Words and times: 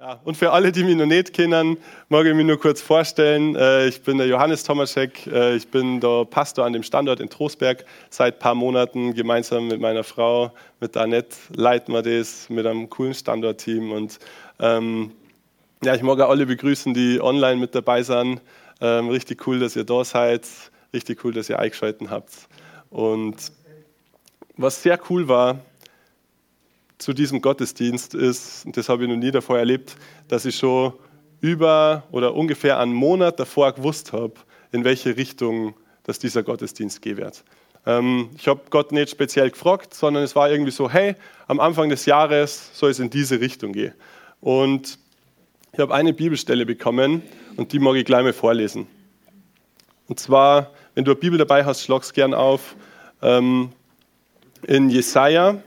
Ja, 0.00 0.18
und 0.24 0.34
für 0.34 0.50
alle, 0.50 0.72
die 0.72 0.82
mich 0.82 0.96
noch 0.96 1.04
nicht 1.04 1.34
kennen, 1.34 1.76
mag 2.08 2.24
ich 2.24 2.32
mich 2.32 2.46
nur 2.46 2.58
kurz 2.58 2.80
vorstellen. 2.80 3.54
Äh, 3.54 3.86
ich 3.88 4.00
bin 4.00 4.16
der 4.16 4.28
Johannes 4.28 4.62
Tomaschek. 4.62 5.26
Äh, 5.26 5.56
ich 5.56 5.68
bin 5.68 6.00
der 6.00 6.24
Pastor 6.24 6.64
an 6.64 6.72
dem 6.72 6.82
Standort 6.82 7.20
in 7.20 7.28
Trostberg 7.28 7.84
seit 8.08 8.36
ein 8.36 8.38
paar 8.38 8.54
Monaten. 8.54 9.12
Gemeinsam 9.12 9.68
mit 9.68 9.78
meiner 9.78 10.02
Frau, 10.02 10.52
mit 10.80 10.96
Annette, 10.96 11.36
leiten 11.54 11.92
wir 11.92 12.00
das 12.00 12.48
mit 12.48 12.64
einem 12.64 12.88
coolen 12.88 13.12
Standortteam. 13.12 13.92
Und 13.92 14.18
ähm, 14.58 15.12
ja, 15.84 15.94
ich 15.94 16.02
mag 16.02 16.18
auch 16.20 16.30
alle 16.30 16.46
begrüßen, 16.46 16.94
die 16.94 17.20
online 17.20 17.56
mit 17.56 17.74
dabei 17.74 18.02
sind. 18.02 18.40
Ähm, 18.80 19.10
richtig 19.10 19.46
cool, 19.46 19.58
dass 19.58 19.76
ihr 19.76 19.84
da 19.84 20.02
seid. 20.02 20.48
Richtig 20.94 21.22
cool, 21.26 21.34
dass 21.34 21.50
ihr 21.50 21.58
eingeschaltet 21.58 22.08
habt. 22.08 22.32
Und 22.88 23.36
was 24.56 24.82
sehr 24.82 24.98
cool 25.10 25.28
war, 25.28 25.58
zu 27.00 27.12
diesem 27.12 27.40
Gottesdienst 27.40 28.14
ist, 28.14 28.66
und 28.66 28.76
das 28.76 28.88
habe 28.88 29.04
ich 29.04 29.08
noch 29.08 29.16
nie 29.16 29.30
davor 29.30 29.58
erlebt, 29.58 29.96
dass 30.28 30.44
ich 30.44 30.56
schon 30.56 30.92
über 31.40 32.04
oder 32.10 32.34
ungefähr 32.34 32.78
einen 32.78 32.92
Monat 32.92 33.40
davor 33.40 33.72
gewusst 33.72 34.12
habe, 34.12 34.34
in 34.72 34.84
welche 34.84 35.16
Richtung 35.16 35.74
dass 36.04 36.18
dieser 36.18 36.42
Gottesdienst 36.42 37.02
gehen 37.02 37.16
wird. 37.16 37.44
Ähm, 37.86 38.30
ich 38.36 38.48
habe 38.48 38.60
Gott 38.70 38.92
nicht 38.92 39.10
speziell 39.10 39.50
gefragt, 39.50 39.94
sondern 39.94 40.22
es 40.22 40.36
war 40.36 40.50
irgendwie 40.50 40.70
so, 40.70 40.90
hey, 40.90 41.14
am 41.46 41.60
Anfang 41.60 41.88
des 41.88 42.04
Jahres 42.06 42.70
soll 42.74 42.90
es 42.90 42.98
in 42.98 43.10
diese 43.10 43.40
Richtung 43.40 43.72
gehen. 43.72 43.94
Und 44.40 44.98
ich 45.72 45.78
habe 45.78 45.94
eine 45.94 46.12
Bibelstelle 46.12 46.66
bekommen 46.66 47.22
und 47.56 47.72
die 47.72 47.78
mag 47.78 47.94
ich 47.96 48.04
gleich 48.04 48.22
mal 48.22 48.32
vorlesen. 48.32 48.86
Und 50.08 50.18
zwar, 50.18 50.72
wenn 50.94 51.04
du 51.04 51.12
eine 51.12 51.20
Bibel 51.20 51.38
dabei 51.38 51.64
hast, 51.64 51.82
schlag 51.82 52.02
es 52.02 52.12
gern 52.12 52.34
auf. 52.34 52.76
Ähm, 53.22 53.70
in 54.66 54.90
Jesaja 54.90 55.62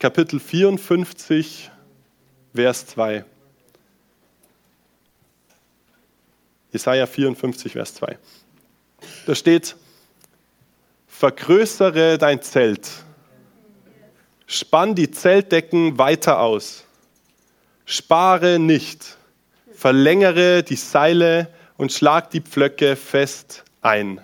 Kapitel 0.00 0.40
54, 0.40 1.70
Vers 2.54 2.86
2. 2.86 3.22
Jesaja 6.72 7.06
54, 7.06 7.72
Vers 7.74 7.94
2. 7.96 8.18
Da 9.26 9.34
steht: 9.34 9.76
Vergrößere 11.06 12.16
dein 12.16 12.40
Zelt, 12.40 12.88
spann 14.46 14.94
die 14.94 15.10
Zeltdecken 15.10 15.98
weiter 15.98 16.40
aus, 16.40 16.84
spare 17.84 18.58
nicht, 18.58 19.18
verlängere 19.74 20.62
die 20.62 20.76
Seile 20.76 21.52
und 21.76 21.92
schlag 21.92 22.30
die 22.30 22.40
Pflöcke 22.40 22.96
fest 22.96 23.64
ein. 23.82 24.18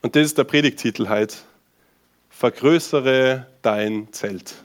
Und 0.00 0.16
das 0.16 0.24
ist 0.24 0.38
der 0.38 0.44
Predigtitel 0.44 1.10
heute 1.10 1.36
vergrößere 2.44 3.46
dein 3.62 4.08
Zelt. 4.12 4.56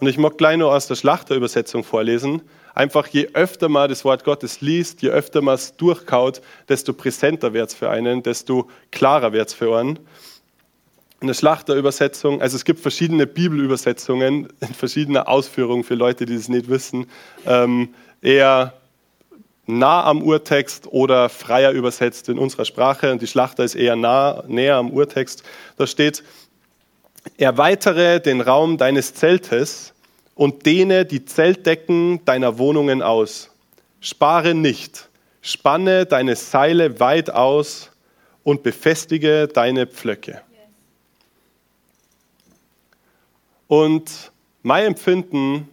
Und 0.00 0.08
ich 0.08 0.18
mag 0.18 0.36
gleich 0.38 0.56
noch 0.56 0.72
aus 0.72 0.88
der 0.88 0.96
Schlachterübersetzung 0.96 1.84
vorlesen. 1.84 2.42
Einfach 2.74 3.06
je 3.06 3.28
öfter 3.32 3.68
man 3.68 3.88
das 3.88 4.04
Wort 4.04 4.24
Gottes 4.24 4.60
liest, 4.60 5.02
je 5.02 5.10
öfter 5.10 5.40
man 5.40 5.54
es 5.54 5.76
durchkaut, 5.76 6.40
desto 6.68 6.92
präsenter 6.92 7.52
wird 7.52 7.68
es 7.68 7.76
für 7.76 7.90
einen, 7.90 8.24
desto 8.24 8.68
klarer 8.90 9.32
wird 9.32 9.50
es 9.50 9.54
für 9.54 9.78
einen. 9.78 10.00
In 11.20 11.28
der 11.28 11.34
Schlachterübersetzung, 11.34 12.42
also 12.42 12.56
es 12.56 12.64
gibt 12.64 12.80
verschiedene 12.80 13.28
Bibelübersetzungen 13.28 14.48
in 14.58 14.74
verschiedener 14.74 15.28
Ausführung 15.28 15.84
für 15.84 15.94
Leute, 15.94 16.26
die 16.26 16.34
es 16.34 16.48
nicht 16.48 16.68
wissen, 16.68 17.06
ähm, 17.46 17.94
eher 18.20 18.72
nah 19.66 20.04
am 20.04 20.22
Urtext 20.22 20.86
oder 20.88 21.28
freier 21.28 21.72
übersetzt 21.72 22.28
in 22.28 22.38
unserer 22.38 22.64
Sprache. 22.64 23.10
Und 23.12 23.22
die 23.22 23.26
Schlachter 23.26 23.64
ist 23.64 23.74
eher 23.74 23.96
nah, 23.96 24.44
näher 24.46 24.76
am 24.76 24.90
Urtext. 24.90 25.42
Da 25.76 25.86
steht, 25.86 26.22
erweitere 27.38 28.20
den 28.20 28.40
Raum 28.40 28.76
deines 28.76 29.14
Zeltes 29.14 29.94
und 30.34 30.66
dehne 30.66 31.04
die 31.04 31.24
Zeltdecken 31.24 32.24
deiner 32.24 32.58
Wohnungen 32.58 33.02
aus. 33.02 33.50
Spare 34.00 34.54
nicht, 34.54 35.08
spanne 35.40 36.06
deine 36.06 36.36
Seile 36.36 37.00
weit 37.00 37.30
aus 37.30 37.90
und 38.42 38.62
befestige 38.62 39.48
deine 39.48 39.86
Pflöcke. 39.86 40.42
Und 43.66 44.30
mein 44.62 44.86
Empfinden 44.86 45.68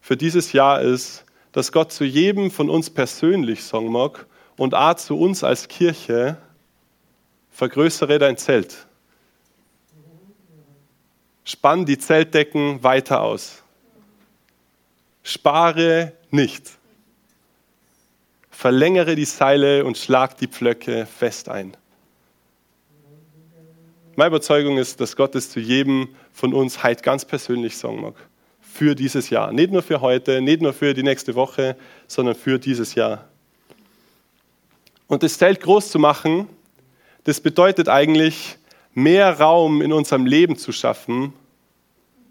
für 0.00 0.16
dieses 0.16 0.52
Jahr 0.52 0.80
ist, 0.80 1.24
dass 1.52 1.72
Gott 1.72 1.92
zu 1.92 2.04
jedem 2.04 2.50
von 2.50 2.70
uns 2.70 2.90
persönlich 2.90 3.64
sagen 3.64 3.90
mag 3.90 4.26
und 4.56 4.74
auch 4.74 4.94
zu 4.94 5.18
uns 5.18 5.42
als 5.42 5.68
Kirche, 5.68 6.36
vergrößere 7.50 8.18
dein 8.18 8.36
Zelt. 8.36 8.86
Spann 11.44 11.84
die 11.84 11.98
Zeltdecken 11.98 12.82
weiter 12.82 13.22
aus. 13.22 13.62
Spare 15.22 16.12
nicht. 16.30 16.70
Verlängere 18.50 19.16
die 19.16 19.24
Seile 19.24 19.84
und 19.84 19.98
schlag 19.98 20.36
die 20.36 20.46
Pflöcke 20.46 21.06
fest 21.06 21.48
ein. 21.48 21.76
Meine 24.16 24.28
Überzeugung 24.28 24.76
ist, 24.76 25.00
dass 25.00 25.16
Gott 25.16 25.34
es 25.34 25.50
zu 25.50 25.60
jedem 25.60 26.14
von 26.32 26.52
uns 26.52 26.84
heute 26.84 27.02
ganz 27.02 27.24
persönlich 27.24 27.76
sagen 27.76 28.02
mag 28.02 28.14
für 28.80 28.94
dieses 28.94 29.28
Jahr. 29.28 29.52
Nicht 29.52 29.70
nur 29.70 29.82
für 29.82 30.00
heute, 30.00 30.40
nicht 30.40 30.62
nur 30.62 30.72
für 30.72 30.94
die 30.94 31.02
nächste 31.02 31.34
Woche, 31.34 31.76
sondern 32.06 32.34
für 32.34 32.58
dieses 32.58 32.94
Jahr. 32.94 33.28
Und 35.06 35.22
das 35.22 35.36
Zelt 35.36 35.60
groß 35.60 35.90
zu 35.90 35.98
machen, 35.98 36.48
das 37.24 37.42
bedeutet 37.42 37.90
eigentlich, 37.90 38.56
mehr 38.94 39.38
Raum 39.38 39.82
in 39.82 39.92
unserem 39.92 40.24
Leben 40.24 40.56
zu 40.56 40.72
schaffen 40.72 41.34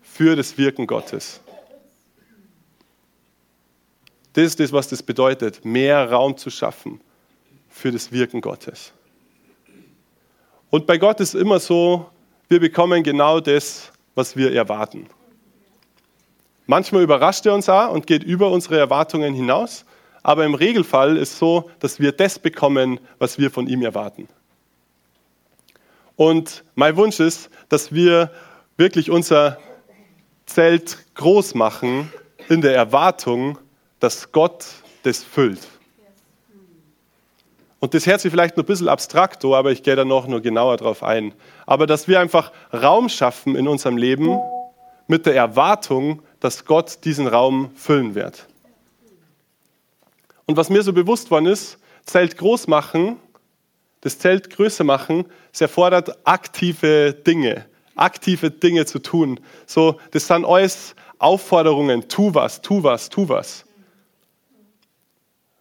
für 0.01 0.35
das 0.35 0.57
Wirken 0.57 0.87
Gottes. 0.87 1.39
Das 4.33 4.45
ist 4.45 4.59
das, 4.59 4.73
was 4.73 4.87
das 4.87 5.03
bedeutet, 5.03 5.63
mehr 5.63 6.09
Raum 6.09 6.35
zu 6.35 6.49
schaffen 6.49 6.99
für 7.69 7.91
das 7.91 8.11
Wirken 8.11 8.41
Gottes. 8.41 8.91
Und 10.71 10.87
bei 10.87 10.97
Gott 10.97 11.19
ist 11.19 11.35
immer 11.35 11.59
so, 11.59 12.09
wir 12.47 12.59
bekommen 12.59 13.03
genau 13.03 13.39
das, 13.39 13.91
was 14.15 14.35
wir 14.35 14.51
erwarten. 14.51 15.07
Manchmal 16.69 17.01
überrascht 17.01 17.47
er 17.47 17.55
uns 17.55 17.67
auch 17.67 17.89
und 17.89 18.05
geht 18.05 18.23
über 18.23 18.51
unsere 18.51 18.77
Erwartungen 18.77 19.33
hinaus, 19.33 19.85
aber 20.21 20.45
im 20.45 20.53
Regelfall 20.53 21.17
ist 21.17 21.33
es 21.33 21.39
so, 21.39 21.71
dass 21.79 21.99
wir 21.99 22.11
das 22.11 22.37
bekommen, 22.37 22.99
was 23.17 23.39
wir 23.39 23.49
von 23.49 23.65
ihm 23.65 23.81
erwarten. 23.81 24.27
Und 26.15 26.63
mein 26.75 26.95
Wunsch 26.95 27.19
ist, 27.19 27.49
dass 27.69 27.91
wir 27.91 28.29
wirklich 28.77 29.09
unser 29.09 29.57
Zelt 30.45 30.99
groß 31.15 31.55
machen 31.55 32.13
in 32.49 32.61
der 32.61 32.75
Erwartung, 32.75 33.57
dass 33.99 34.31
Gott 34.31 34.67
das 35.01 35.23
füllt. 35.23 35.67
Und 37.79 37.95
das 37.95 38.05
hört 38.05 38.21
sich 38.21 38.29
vielleicht 38.29 38.57
noch 38.57 38.63
ein 38.63 38.67
bisschen 38.67 38.89
abstrakt, 38.89 39.43
aber 39.43 39.71
ich 39.71 39.81
gehe 39.81 39.95
da 39.95 40.05
noch 40.05 40.27
nur 40.27 40.39
genauer 40.39 40.77
drauf 40.77 41.01
ein. 41.01 41.33
Aber 41.65 41.87
dass 41.87 42.07
wir 42.07 42.19
einfach 42.19 42.51
Raum 42.71 43.09
schaffen 43.09 43.55
in 43.55 43.67
unserem 43.67 43.97
Leben 43.97 44.39
mit 45.07 45.25
der 45.25 45.33
Erwartung, 45.33 46.21
dass 46.39 46.65
Gott 46.65 46.99
diesen 47.05 47.27
Raum 47.27 47.71
füllen 47.75 48.15
wird. 48.15 48.47
Und 50.45 50.57
was 50.57 50.69
mir 50.69 50.81
so 50.81 50.93
bewusst 50.93 51.31
worden 51.31 51.45
ist, 51.45 51.77
Zelt 52.05 52.37
groß 52.37 52.67
machen, 52.67 53.17
das 54.01 54.17
Zelt 54.17 54.49
größer 54.49 54.83
machen, 54.83 55.25
es 55.53 55.61
erfordert 55.61 56.25
aktive 56.25 57.13
Dinge, 57.13 57.65
aktive 57.95 58.49
Dinge 58.49 58.85
zu 58.85 58.99
tun. 58.99 59.39
So, 59.67 59.99
das 60.11 60.25
sind 60.25 60.45
alles 60.45 60.95
Aufforderungen, 61.19 62.07
tu 62.07 62.33
was, 62.33 62.61
tu 62.61 62.81
was, 62.81 63.09
tu 63.09 63.29
was. 63.29 63.65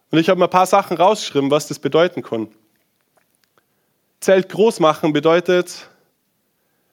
Und 0.09 0.17
ich 0.17 0.29
habe 0.29 0.39
mir 0.39 0.45
ein 0.45 0.49
paar 0.49 0.65
Sachen 0.65 0.97
rausgeschrieben, 0.97 1.51
was 1.51 1.67
das 1.67 1.77
bedeuten 1.77 2.23
kann. 2.23 2.47
Zelt 4.21 4.49
groß 4.49 4.79
machen 4.79 5.13
bedeutet, 5.13 5.89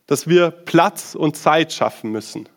dass 0.06 0.28
wir 0.28 0.50
Platz 0.50 1.14
und 1.14 1.36
Zeit 1.36 1.72
schaffen 1.72 2.12
müssen. 2.12 2.48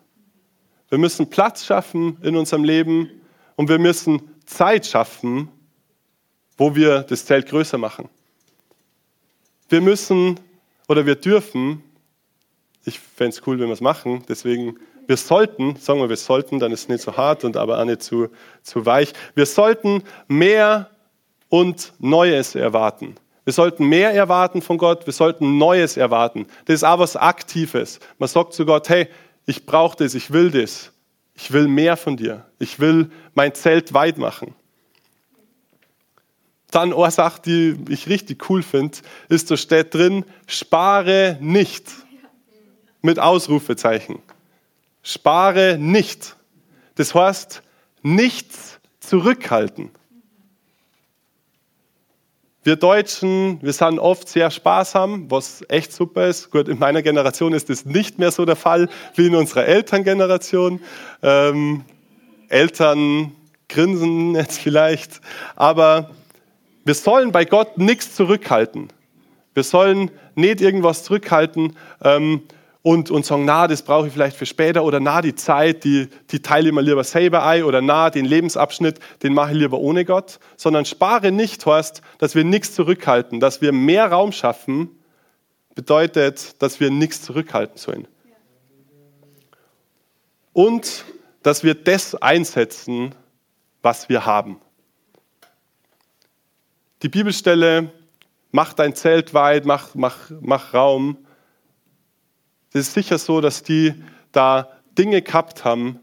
Wir 0.90 0.98
müssen 0.98 1.30
Platz 1.30 1.64
schaffen 1.64 2.18
in 2.22 2.36
unserem 2.36 2.64
Leben 2.64 3.08
und 3.56 3.68
wir 3.68 3.78
müssen 3.78 4.20
Zeit 4.44 4.86
schaffen, 4.86 5.48
wo 6.58 6.74
wir 6.74 7.02
das 7.02 7.24
Zelt 7.24 7.48
größer 7.48 7.78
machen. 7.78 8.08
Wir 9.68 9.80
müssen 9.80 10.38
oder 10.88 11.06
wir 11.06 11.14
dürfen, 11.14 11.82
ich 12.84 12.98
fände 12.98 13.36
es 13.36 13.46
cool, 13.46 13.58
wenn 13.60 13.68
wir 13.68 13.74
es 13.74 13.80
machen, 13.80 14.24
deswegen 14.28 14.76
Wir 15.06 15.16
sollten, 15.16 15.74
sagen 15.74 15.98
wir, 15.98 16.08
wir 16.08 16.16
sollten, 16.16 16.60
dann 16.60 16.70
ist 16.70 16.82
es 16.82 16.88
nicht 16.88 17.02
so 17.02 17.16
hart 17.16 17.42
und 17.42 17.56
aber 17.56 17.80
auch 17.80 17.84
nicht 17.84 18.00
zu, 18.00 18.28
zu 18.62 18.86
weich. 18.86 19.12
Wir 19.34 19.44
sollten 19.44 20.04
mehr 20.28 20.88
und 21.48 21.92
Neues 21.98 22.54
erwarten. 22.54 23.16
Wir 23.42 23.52
sollten 23.52 23.86
mehr 23.86 24.12
erwarten 24.14 24.62
von 24.62 24.78
Gott, 24.78 25.06
wir 25.06 25.12
sollten 25.12 25.58
Neues 25.58 25.96
erwarten. 25.96 26.46
Das 26.66 26.74
ist 26.74 26.84
auch 26.84 27.00
was 27.00 27.16
Aktives. 27.16 27.98
Man 28.18 28.28
sagt 28.28 28.52
zu 28.52 28.64
Gott, 28.64 28.88
hey, 28.88 29.08
ich 29.46 29.66
brauche 29.66 29.96
das, 29.96 30.14
ich 30.14 30.30
will 30.32 30.50
das. 30.50 30.92
Ich 31.34 31.52
will 31.52 31.68
mehr 31.68 31.96
von 31.96 32.16
dir. 32.16 32.44
Ich 32.58 32.80
will 32.80 33.10
mein 33.34 33.54
Zelt 33.54 33.94
weit 33.94 34.18
machen. 34.18 34.54
Dann 36.70 36.92
eine 36.92 37.10
Sache, 37.10 37.40
die 37.44 37.76
ich 37.88 38.08
richtig 38.08 38.48
cool 38.50 38.62
finde, 38.62 38.98
ist, 39.28 39.50
da 39.50 39.56
steht 39.56 39.94
drin, 39.94 40.24
spare 40.46 41.38
nicht. 41.40 41.88
Mit 43.02 43.18
Ausrufezeichen. 43.18 44.20
Spare 45.02 45.78
nicht. 45.78 46.36
Das 46.96 47.14
heißt, 47.14 47.62
nichts 48.02 48.78
zurückhalten. 49.00 49.90
Wir 52.62 52.76
Deutschen, 52.76 53.58
wir 53.62 53.72
sind 53.72 53.98
oft 53.98 54.28
sehr 54.28 54.50
sparsam, 54.50 55.30
was 55.30 55.64
echt 55.70 55.94
super 55.94 56.26
ist. 56.26 56.50
Gut, 56.50 56.68
in 56.68 56.78
meiner 56.78 57.00
Generation 57.00 57.54
ist 57.54 57.70
das 57.70 57.86
nicht 57.86 58.18
mehr 58.18 58.30
so 58.30 58.44
der 58.44 58.56
Fall 58.56 58.90
wie 59.14 59.28
in 59.28 59.34
unserer 59.34 59.64
Elterngeneration. 59.64 60.78
Ähm, 61.22 61.84
Eltern 62.50 63.32
grinsen 63.70 64.34
jetzt 64.34 64.58
vielleicht, 64.58 65.22
aber 65.56 66.10
wir 66.84 66.92
sollen 66.92 67.32
bei 67.32 67.46
Gott 67.46 67.78
nichts 67.78 68.14
zurückhalten. 68.14 68.88
Wir 69.54 69.62
sollen 69.62 70.10
nicht 70.34 70.60
irgendwas 70.60 71.02
zurückhalten. 71.04 71.76
Ähm, 72.02 72.42
und, 72.82 73.10
und 73.10 73.26
sagen, 73.26 73.44
na, 73.44 73.66
das 73.66 73.82
brauche 73.82 74.06
ich 74.06 74.12
vielleicht 74.12 74.36
für 74.36 74.46
später 74.46 74.84
oder 74.84 75.00
na, 75.00 75.20
die 75.20 75.34
Zeit, 75.34 75.84
die, 75.84 76.08
die 76.30 76.40
teile 76.40 76.68
ich 76.68 76.74
mir 76.74 76.80
lieber 76.80 77.04
selber 77.04 77.44
ein 77.44 77.64
oder 77.64 77.82
na, 77.82 78.08
den 78.08 78.24
Lebensabschnitt, 78.24 78.98
den 79.22 79.34
mache 79.34 79.52
ich 79.52 79.58
lieber 79.58 79.78
ohne 79.78 80.04
Gott, 80.04 80.40
sondern 80.56 80.86
spare 80.86 81.30
nicht 81.30 81.64
heißt, 81.66 82.00
dass 82.18 82.34
wir 82.34 82.44
nichts 82.44 82.74
zurückhalten, 82.74 83.38
dass 83.38 83.60
wir 83.60 83.72
mehr 83.72 84.10
Raum 84.10 84.32
schaffen, 84.32 84.90
bedeutet, 85.74 86.60
dass 86.62 86.80
wir 86.80 86.90
nichts 86.90 87.22
zurückhalten 87.22 87.76
sollen. 87.76 88.08
Und 90.52 91.04
dass 91.42 91.62
wir 91.62 91.74
das 91.74 92.14
einsetzen, 92.14 93.14
was 93.82 94.08
wir 94.08 94.26
haben. 94.26 94.60
Die 97.02 97.08
Bibelstelle, 97.08 97.90
mach 98.50 98.72
dein 98.72 98.94
Zelt 98.94 99.32
weit, 99.32 99.64
mach, 99.64 99.94
mach, 99.94 100.30
mach 100.40 100.74
Raum, 100.74 101.16
es 102.72 102.88
ist 102.88 102.94
sicher 102.94 103.18
so, 103.18 103.40
dass 103.40 103.62
die 103.62 103.94
da 104.32 104.70
Dinge 104.96 105.22
gehabt 105.22 105.64
haben, 105.64 105.98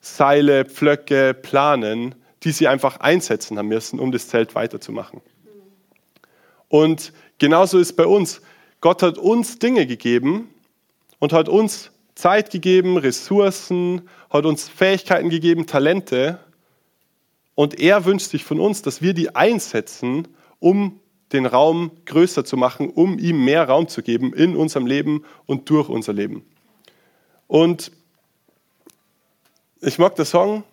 Seile, 0.00 0.64
Pflöcke, 0.64 1.34
Planen, 1.34 2.14
die 2.42 2.52
sie 2.52 2.68
einfach 2.68 2.98
einsetzen 2.98 3.58
haben 3.58 3.68
müssen, 3.68 3.98
um 4.00 4.12
das 4.12 4.28
Zelt 4.28 4.54
weiterzumachen. 4.54 5.20
Und 6.68 7.12
genauso 7.38 7.78
ist 7.78 7.96
bei 7.96 8.06
uns. 8.06 8.40
Gott 8.80 9.02
hat 9.02 9.18
uns 9.18 9.58
Dinge 9.58 9.86
gegeben 9.86 10.48
und 11.18 11.32
hat 11.32 11.48
uns 11.48 11.90
Zeit 12.14 12.50
gegeben, 12.50 12.96
Ressourcen, 12.96 14.08
hat 14.30 14.44
uns 14.44 14.68
Fähigkeiten 14.68 15.28
gegeben, 15.28 15.66
Talente. 15.66 16.38
Und 17.54 17.78
er 17.78 18.04
wünscht 18.04 18.30
sich 18.30 18.44
von 18.44 18.58
uns, 18.58 18.82
dass 18.82 19.02
wir 19.02 19.14
die 19.14 19.34
einsetzen, 19.34 20.28
um 20.58 21.00
den 21.32 21.46
Raum 21.46 21.90
größer 22.06 22.44
zu 22.44 22.56
machen, 22.56 22.90
um 22.90 23.18
ihm 23.18 23.44
mehr 23.44 23.68
Raum 23.68 23.88
zu 23.88 24.02
geben 24.02 24.32
in 24.32 24.56
unserem 24.56 24.86
Leben 24.86 25.24
und 25.46 25.68
durch 25.70 25.88
unser 25.88 26.12
Leben. 26.12 26.44
Und 27.46 27.92
ich 29.80 29.98
mag 29.98 30.14
das 30.16 30.30
Song, 30.30 30.64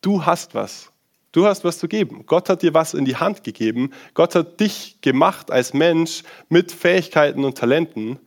du 0.00 0.24
hast 0.24 0.54
was. 0.54 0.90
Du 1.32 1.46
hast 1.46 1.64
was 1.64 1.78
zu 1.78 1.88
geben. 1.88 2.24
Gott 2.26 2.48
hat 2.48 2.62
dir 2.62 2.74
was 2.74 2.94
in 2.94 3.04
die 3.04 3.16
Hand 3.16 3.42
gegeben. 3.42 3.90
Gott 4.14 4.36
hat 4.36 4.60
dich 4.60 5.00
gemacht 5.00 5.50
als 5.50 5.74
Mensch 5.74 6.22
mit 6.48 6.70
Fähigkeiten 6.70 7.44
und 7.44 7.58
Talenten, 7.58 8.20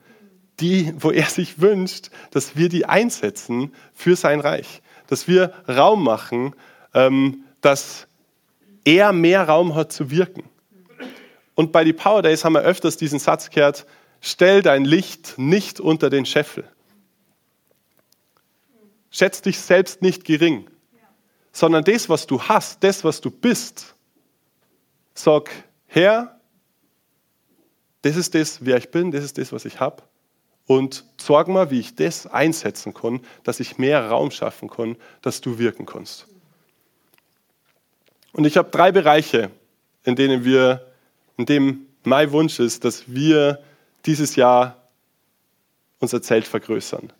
die, 0.59 0.93
wo 0.99 1.11
er 1.11 1.27
sich 1.27 1.61
wünscht, 1.61 2.09
dass 2.31 2.57
wir 2.57 2.67
die 2.67 2.85
einsetzen 2.85 3.73
für 3.93 4.15
sein 4.15 4.41
Reich. 4.41 4.81
Dass 5.07 5.27
wir 5.27 5.53
Raum 5.69 6.03
machen, 6.03 6.53
ähm, 6.93 7.45
dass 7.61 8.07
er 8.83 9.13
mehr 9.13 9.47
Raum 9.47 9.75
hat 9.75 9.91
zu 9.91 10.11
wirken. 10.11 10.43
Und 11.57 11.71
bei 11.71 11.83
die 11.83 11.91
Power 11.91 12.21
Days 12.21 12.45
haben 12.45 12.53
wir 12.53 12.61
öfters 12.61 12.97
diesen 12.97 13.17
Satz 13.17 13.49
gehört, 13.49 13.87
stell 14.21 14.61
dein 14.61 14.85
Licht 14.85 15.39
nicht 15.39 15.79
unter 15.79 16.11
den 16.11 16.23
Scheffel. 16.27 16.69
Schätz 19.09 19.41
dich 19.41 19.57
selbst 19.57 20.03
nicht 20.03 20.23
gering, 20.23 20.69
sondern 21.51 21.83
das, 21.83 22.09
was 22.09 22.27
du 22.27 22.39
hast, 22.43 22.83
das, 22.83 23.03
was 23.03 23.21
du 23.21 23.31
bist, 23.31 23.95
sag, 25.15 25.49
Herr, 25.87 26.39
das 28.03 28.17
ist 28.17 28.35
das, 28.35 28.63
wer 28.63 28.77
ich 28.77 28.91
bin, 28.91 29.09
das 29.09 29.23
ist 29.23 29.39
das, 29.39 29.51
was 29.51 29.65
ich 29.65 29.79
habe. 29.79 30.03
Und 30.67 31.05
sorg 31.19 31.47
mal, 31.47 31.71
wie 31.71 31.79
ich 31.79 31.95
das 31.95 32.27
einsetzen 32.27 32.93
kann, 32.93 33.21
dass 33.43 33.59
ich 33.59 33.79
mehr 33.79 34.07
Raum 34.07 34.29
schaffen 34.29 34.69
kann, 34.69 34.95
dass 35.23 35.41
du 35.41 35.57
wirken 35.57 35.87
kannst. 35.87 36.27
Und 38.33 38.45
ich 38.45 38.57
habe 38.57 38.69
drei 38.69 38.91
Bereiche, 38.91 39.49
in 40.03 40.15
denen 40.15 40.45
wir 40.45 40.86
in 41.37 41.45
dem 41.45 41.87
mein 42.03 42.31
Wunsch 42.31 42.59
ist, 42.59 42.83
dass 42.83 43.03
wir 43.07 43.59
dieses 44.05 44.35
Jahr 44.35 44.89
unser 45.99 46.21
Zelt 46.21 46.45
vergrößern. 46.45 47.11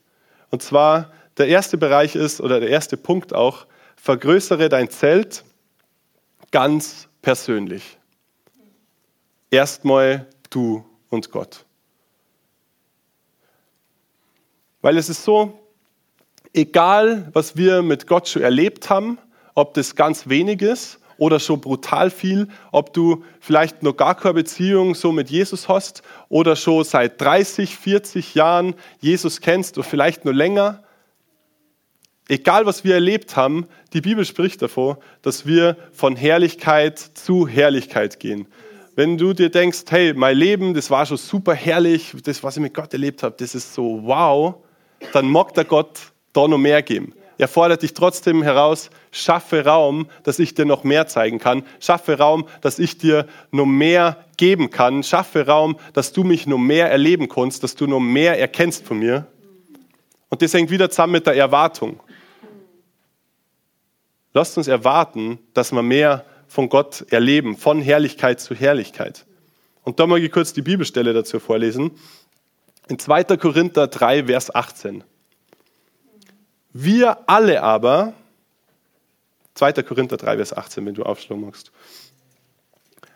Und 0.49 0.61
zwar 0.61 1.11
der 1.37 1.47
erste 1.47 1.77
Bereich 1.77 2.15
ist, 2.15 2.41
oder 2.41 2.59
der 2.59 2.69
erste 2.69 2.97
Punkt 2.97 3.33
auch, 3.33 3.65
vergrößere 3.95 4.69
dein 4.69 4.89
Zelt 4.89 5.43
ganz 6.51 7.07
persönlich. 7.21 7.97
Erstmal 9.51 10.27
du 10.49 10.85
und 11.09 11.31
Gott. 11.31 11.65
Weil 14.81 14.97
es 14.97 15.09
ist 15.09 15.23
so, 15.23 15.59
egal 16.53 17.29
was 17.33 17.57
wir 17.57 17.81
mit 17.81 18.07
Gott 18.07 18.27
schon 18.29 18.41
erlebt 18.41 18.89
haben, 18.89 19.17
ob 19.53 19.73
das 19.73 19.95
ganz 19.95 20.29
wenig 20.29 20.61
ist 20.61 20.99
oder 21.17 21.39
schon 21.39 21.61
brutal 21.61 22.09
viel, 22.09 22.47
ob 22.71 22.93
du 22.93 23.23
vielleicht 23.39 23.83
noch 23.83 23.95
gar 23.95 24.15
keine 24.15 24.35
Beziehung 24.35 24.95
so 24.95 25.11
mit 25.11 25.29
Jesus 25.29 25.67
hast 25.67 26.03
oder 26.29 26.55
schon 26.55 26.83
seit 26.83 27.19
30, 27.21 27.75
40 27.77 28.35
Jahren 28.35 28.75
Jesus 28.99 29.41
kennst 29.41 29.77
oder 29.77 29.87
vielleicht 29.87 30.25
nur 30.25 30.33
länger. 30.33 30.83
Egal, 32.29 32.65
was 32.65 32.83
wir 32.83 32.95
erlebt 32.95 33.35
haben, 33.37 33.67
die 33.93 34.01
Bibel 34.01 34.25
spricht 34.25 34.61
davon, 34.61 34.97
dass 35.21 35.45
wir 35.45 35.77
von 35.93 36.15
Herrlichkeit 36.15 36.99
zu 36.99 37.47
Herrlichkeit 37.47 38.19
gehen. 38.19 38.47
Wenn 38.95 39.17
du 39.17 39.33
dir 39.33 39.49
denkst, 39.49 39.83
hey, 39.89 40.13
mein 40.13 40.35
Leben, 40.35 40.73
das 40.73 40.89
war 40.89 41.05
schon 41.05 41.17
super 41.17 41.53
herrlich, 41.53 42.13
das, 42.23 42.43
was 42.43 42.57
ich 42.57 42.63
mit 42.63 42.73
Gott 42.73 42.91
erlebt 42.93 43.23
habe, 43.23 43.35
das 43.37 43.55
ist 43.55 43.73
so 43.73 44.01
wow, 44.03 44.55
dann 45.13 45.29
mag 45.29 45.53
der 45.53 45.65
Gott 45.65 45.99
da 46.33 46.47
noch 46.47 46.57
mehr 46.57 46.81
geben. 46.81 47.13
Er 47.37 47.47
fordert 47.47 47.83
dich 47.83 47.93
trotzdem 47.93 48.41
heraus, 48.41 48.89
schaffe 49.11 49.65
Raum, 49.65 50.07
dass 50.23 50.39
ich 50.39 50.55
dir 50.55 50.65
noch 50.65 50.83
mehr 50.83 51.07
zeigen 51.07 51.37
kann. 51.37 51.63
Schaffe 51.79 52.17
Raum, 52.17 52.47
dass 52.61 52.79
ich 52.79 52.97
dir 52.97 53.27
noch 53.51 53.65
mehr 53.65 54.25
geben 54.37 54.71
kann. 54.71 55.03
Schaffe 55.03 55.45
Raum, 55.45 55.77
dass 55.93 56.13
du 56.13 56.23
mich 56.23 56.47
noch 56.47 56.57
mehr 56.57 56.89
erleben 56.89 57.29
kannst, 57.29 57.63
dass 57.63 57.75
du 57.75 57.85
noch 57.85 57.99
mehr 57.99 58.39
erkennst 58.39 58.85
von 58.85 58.99
mir. 58.99 59.27
Und 60.29 60.41
das 60.41 60.53
hängt 60.53 60.71
wieder 60.71 60.89
zusammen 60.89 61.13
mit 61.13 61.27
der 61.27 61.35
Erwartung. 61.35 61.99
Lasst 64.33 64.57
uns 64.57 64.67
erwarten, 64.67 65.39
dass 65.53 65.71
wir 65.71 65.81
mehr 65.81 66.25
von 66.47 66.69
Gott 66.69 67.05
erleben, 67.09 67.55
von 67.55 67.81
Herrlichkeit 67.81 68.39
zu 68.39 68.55
Herrlichkeit. 68.55 69.25
Und 69.83 69.99
da 69.99 70.17
ich 70.17 70.31
kurz 70.31 70.53
die 70.53 70.61
Bibelstelle 70.61 71.13
dazu 71.13 71.39
vorlesen. 71.39 71.91
In 72.89 72.99
2. 72.99 73.23
Korinther 73.37 73.87
3, 73.87 74.25
Vers 74.25 74.53
18. 74.53 75.03
Wir 76.79 77.27
alle 77.27 77.63
aber, 77.63 78.13
2. 79.55 79.81
Korinther 79.81 80.15
3, 80.15 80.35
Vers 80.35 80.55
18, 80.55 80.85
wenn 80.85 80.93
du 80.93 81.01
aufschlagen 81.01 81.43
magst. 81.43 81.71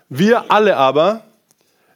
Wir 0.09 0.49
alle 0.49 0.77
aber, 0.77 1.23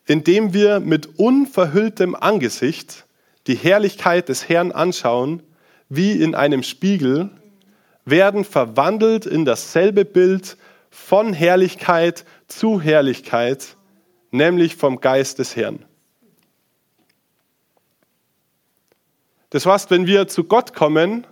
indem 0.05 0.53
wir 0.53 0.79
mit 0.79 1.17
unverhülltem 1.17 2.13
Angesicht 2.13 3.07
die 3.47 3.55
Herrlichkeit 3.55 4.29
des 4.29 4.47
Herrn 4.47 4.73
anschauen, 4.73 5.41
wie 5.89 6.11
in 6.11 6.35
einem 6.35 6.61
Spiegel, 6.61 7.31
werden 8.05 8.45
verwandelt 8.45 9.25
in 9.25 9.43
dasselbe 9.43 10.05
Bild 10.05 10.57
von 10.91 11.33
Herrlichkeit 11.33 12.25
zu 12.47 12.79
Herrlichkeit, 12.79 13.75
nämlich 14.29 14.75
vom 14.75 15.01
Geist 15.01 15.39
des 15.39 15.55
Herrn. 15.55 15.83
Das 19.49 19.65
heißt, 19.65 19.89
wenn 19.89 20.05
wir 20.05 20.27
zu 20.27 20.43
Gott 20.43 20.75
kommen, 20.75 21.25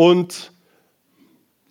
und 0.00 0.52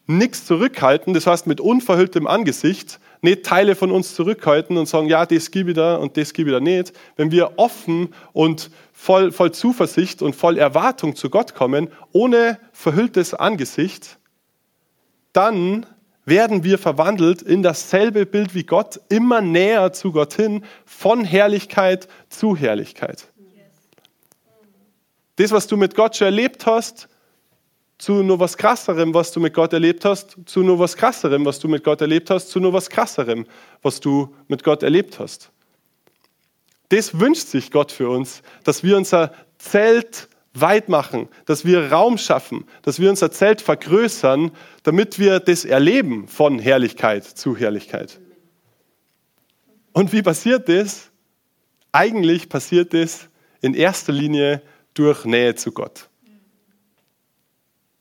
nichts 0.05 0.45
zurückhalten, 0.45 1.15
das 1.15 1.25
heißt 1.25 1.47
mit 1.47 1.59
unverhülltem 1.59 2.27
Angesicht, 2.27 2.99
nicht 3.21 3.43
Teile 3.43 3.73
von 3.73 3.89
uns 3.89 4.13
zurückhalten 4.13 4.77
und 4.77 4.87
sagen, 4.87 5.07
ja, 5.07 5.25
das 5.25 5.49
gebe 5.49 5.71
ich 5.71 5.75
da 5.75 5.95
und 5.95 6.15
das 6.15 6.33
gebe 6.33 6.51
ich 6.51 6.55
da 6.55 6.59
nicht. 6.59 6.93
Wenn 7.15 7.31
wir 7.31 7.53
offen 7.57 8.13
und 8.31 8.69
voll, 8.93 9.31
voll 9.31 9.51
Zuversicht 9.51 10.21
und 10.21 10.35
voll 10.35 10.59
Erwartung 10.59 11.15
zu 11.15 11.31
Gott 11.31 11.55
kommen, 11.55 11.89
ohne 12.11 12.59
verhülltes 12.71 13.33
Angesicht, 13.33 14.19
dann 15.33 15.87
werden 16.23 16.63
wir 16.63 16.77
verwandelt 16.77 17.41
in 17.41 17.63
dasselbe 17.63 18.27
Bild 18.27 18.53
wie 18.53 18.63
Gott, 18.63 18.99
immer 19.09 19.41
näher 19.41 19.91
zu 19.91 20.11
Gott 20.11 20.35
hin, 20.35 20.63
von 20.85 21.25
Herrlichkeit 21.25 22.07
zu 22.29 22.55
Herrlichkeit. 22.55 23.27
Das, 25.37 25.49
was 25.49 25.65
du 25.65 25.77
mit 25.77 25.95
Gott 25.95 26.15
schon 26.15 26.25
erlebt 26.25 26.67
hast, 26.67 27.09
zu 27.99 28.23
nur 28.23 28.39
was 28.39 28.57
krasserem, 28.57 29.13
was 29.13 29.31
du 29.33 29.41
mit 29.41 29.53
Gott 29.53 29.73
erlebt 29.73 30.05
hast, 30.05 30.37
zu 30.45 30.63
nur 30.63 30.79
was 30.79 30.95
krasserem, 30.95 31.45
was 31.45 31.59
du 31.59 31.67
mit 31.67 31.83
Gott 31.83 32.01
erlebt 32.01 32.29
hast, 32.29 32.47
zu 32.49 32.59
nur 32.59 32.73
was 32.73 32.89
krasserem, 32.89 33.45
was 33.81 33.99
du 33.99 34.33
mit 34.47 34.63
Gott 34.63 34.83
erlebt 34.83 35.19
hast. 35.19 35.51
Das 36.87 37.19
wünscht 37.19 37.47
sich 37.47 37.71
Gott 37.71 37.91
für 37.91 38.09
uns, 38.09 38.41
dass 38.63 38.83
wir 38.83 38.95
unser 38.97 39.33
Zelt 39.59 40.29
weit 40.53 40.87
machen, 40.87 41.27
dass 41.45 41.65
wir 41.65 41.91
Raum 41.91 42.17
schaffen, 42.17 42.65
dass 42.83 42.99
wir 42.99 43.09
unser 43.09 43.31
Zelt 43.31 43.61
vergrößern, 43.61 44.51
damit 44.83 45.19
wir 45.19 45.41
das 45.41 45.65
erleben 45.65 46.27
von 46.29 46.57
Herrlichkeit 46.57 47.25
zu 47.25 47.55
Herrlichkeit. 47.55 48.19
Und 49.91 50.13
wie 50.13 50.21
passiert 50.21 50.69
das? 50.69 51.11
Eigentlich 51.91 52.47
passiert 52.47 52.93
das 52.93 53.27
in 53.61 53.73
erster 53.73 54.13
Linie 54.13 54.61
durch 54.93 55.25
Nähe 55.25 55.55
zu 55.55 55.73
Gott 55.73 56.09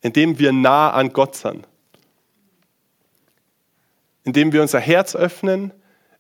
indem 0.01 0.39
wir 0.39 0.53
nah 0.53 0.91
an 0.91 1.13
Gott 1.13 1.35
sind. 1.35 1.67
Indem 4.25 4.53
wir 4.53 4.63
unser 4.63 4.81
Herz 4.81 5.17
öffnen, 5.17 5.73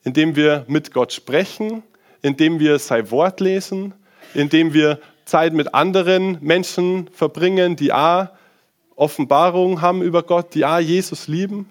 indem 0.04 0.36
wir 0.36 0.64
mit 0.68 0.92
Gott 0.92 1.12
sprechen, 1.12 1.82
indem 2.22 2.58
wir 2.58 2.78
sein 2.78 3.10
Wort 3.10 3.40
lesen, 3.40 3.94
indem 4.34 4.72
wir 4.72 5.00
Zeit 5.24 5.52
mit 5.52 5.74
anderen 5.74 6.38
Menschen 6.40 7.08
verbringen, 7.12 7.76
die 7.76 7.92
A, 7.92 8.32
Offenbarung 8.96 9.80
haben 9.80 10.02
über 10.02 10.22
Gott, 10.22 10.54
die 10.54 10.64
A, 10.64 10.80
Jesus 10.80 11.28
lieben. 11.28 11.70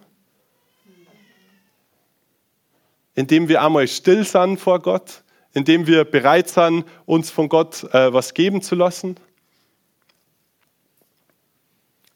Indem 3.15 3.49
wir 3.49 3.63
einmal 3.63 3.87
still 3.87 4.23
sind 4.23 4.59
vor 4.59 4.79
Gott, 4.79 5.23
indem 5.53 5.87
wir 5.87 6.05
bereit 6.05 6.49
sind, 6.49 6.85
uns 7.05 7.31
von 7.31 7.49
Gott 7.49 7.83
äh, 7.91 8.13
was 8.13 8.33
geben 8.33 8.61
zu 8.61 8.75
lassen. 8.75 9.17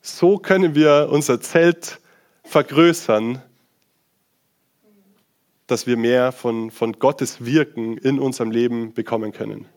So 0.02 0.40
können 0.40 0.74
wir 0.74 1.10
unser 1.12 1.40
Zelt 1.42 2.00
vergrößern, 2.44 3.42
dass 5.68 5.86
wir 5.86 5.96
mehr 5.96 6.32
von, 6.32 6.72
von 6.72 6.94
Gottes 6.94 7.46
Wirken 7.46 7.98
in 7.98 8.20
unserem 8.20 8.50
Leben 8.50 8.94
bekommen 8.94 9.32
können. 9.32 9.68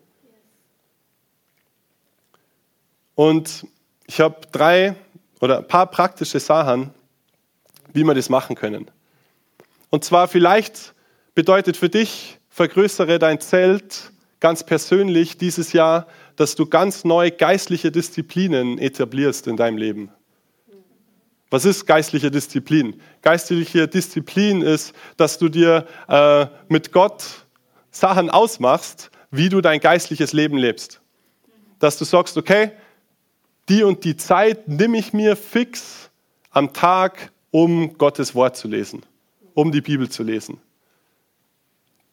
Und 3.14 3.66
ich 4.07 4.21
habe 4.21 4.40
drei 4.50 4.97
oder 5.40 5.59
ein 5.59 5.69
paar 5.69 5.87
praktische 5.87 6.40
Sachen, 6.40 6.93
wie 7.93 8.02
wir 8.02 8.14
das 8.14 8.28
machen 8.31 8.57
können. 8.57 8.90
Und 9.90 10.04
zwar 10.04 10.26
vielleicht 10.26 10.95
bedeutet 11.35 11.76
für 11.76 11.90
dich, 11.90 12.38
vergrößere 12.49 13.19
dein 13.19 13.40
Zelt 13.40 14.11
ganz 14.40 14.64
persönlich 14.64 15.38
dieses 15.38 15.73
Jahr 15.73 16.07
dass 16.36 16.54
du 16.54 16.66
ganz 16.66 17.04
neue 17.04 17.30
geistliche 17.30 17.90
Disziplinen 17.90 18.78
etablierst 18.78 19.46
in 19.46 19.56
deinem 19.56 19.76
Leben. 19.76 20.10
Was 21.50 21.64
ist 21.64 21.86
geistliche 21.86 22.30
Disziplin? 22.30 23.00
Geistliche 23.22 23.86
Disziplin 23.86 24.62
ist, 24.62 24.92
dass 25.16 25.38
du 25.38 25.48
dir 25.48 25.86
äh, 26.08 26.46
mit 26.68 26.90
Gott 26.90 27.46
Sachen 27.92 28.28
ausmachst, 28.28 29.10
wie 29.30 29.48
du 29.48 29.60
dein 29.60 29.78
geistliches 29.78 30.32
Leben 30.32 30.58
lebst. 30.58 31.00
Dass 31.78 31.96
du 31.96 32.04
sagst, 32.04 32.36
okay, 32.36 32.72
die 33.68 33.82
und 33.82 34.04
die 34.04 34.16
Zeit 34.16 34.66
nehme 34.68 34.98
ich 34.98 35.12
mir 35.12 35.36
fix 35.36 36.10
am 36.50 36.72
Tag, 36.72 37.30
um 37.50 37.96
Gottes 37.98 38.34
Wort 38.34 38.56
zu 38.56 38.66
lesen, 38.66 39.04
um 39.54 39.70
die 39.70 39.80
Bibel 39.80 40.08
zu 40.08 40.22
lesen. 40.22 40.60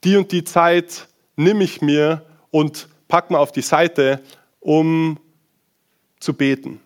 Die 0.04 0.18
und 0.18 0.32
die 0.32 0.44
Zeit 0.44 1.08
nehme 1.36 1.64
ich 1.64 1.82
mir 1.82 2.24
und 2.52 2.88
pack 3.12 3.30
mal 3.30 3.40
auf 3.40 3.52
die 3.52 3.62
Seite, 3.62 4.22
um 4.62 5.20
zu 6.20 6.34
beten. 6.34 6.80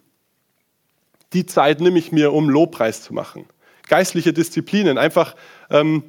Die 1.34 1.46
Zeit 1.46 1.79
nehme 1.79 2.00
ich 2.00 2.12
mir, 2.12 2.34
um 2.34 2.50
Lobpreis 2.50 3.03
zu 3.03 3.13
machen. 3.13 3.46
Geistliche 3.88 4.34
Disziplinen, 4.34 4.98
einfach, 4.98 5.36
ähm, 5.70 6.03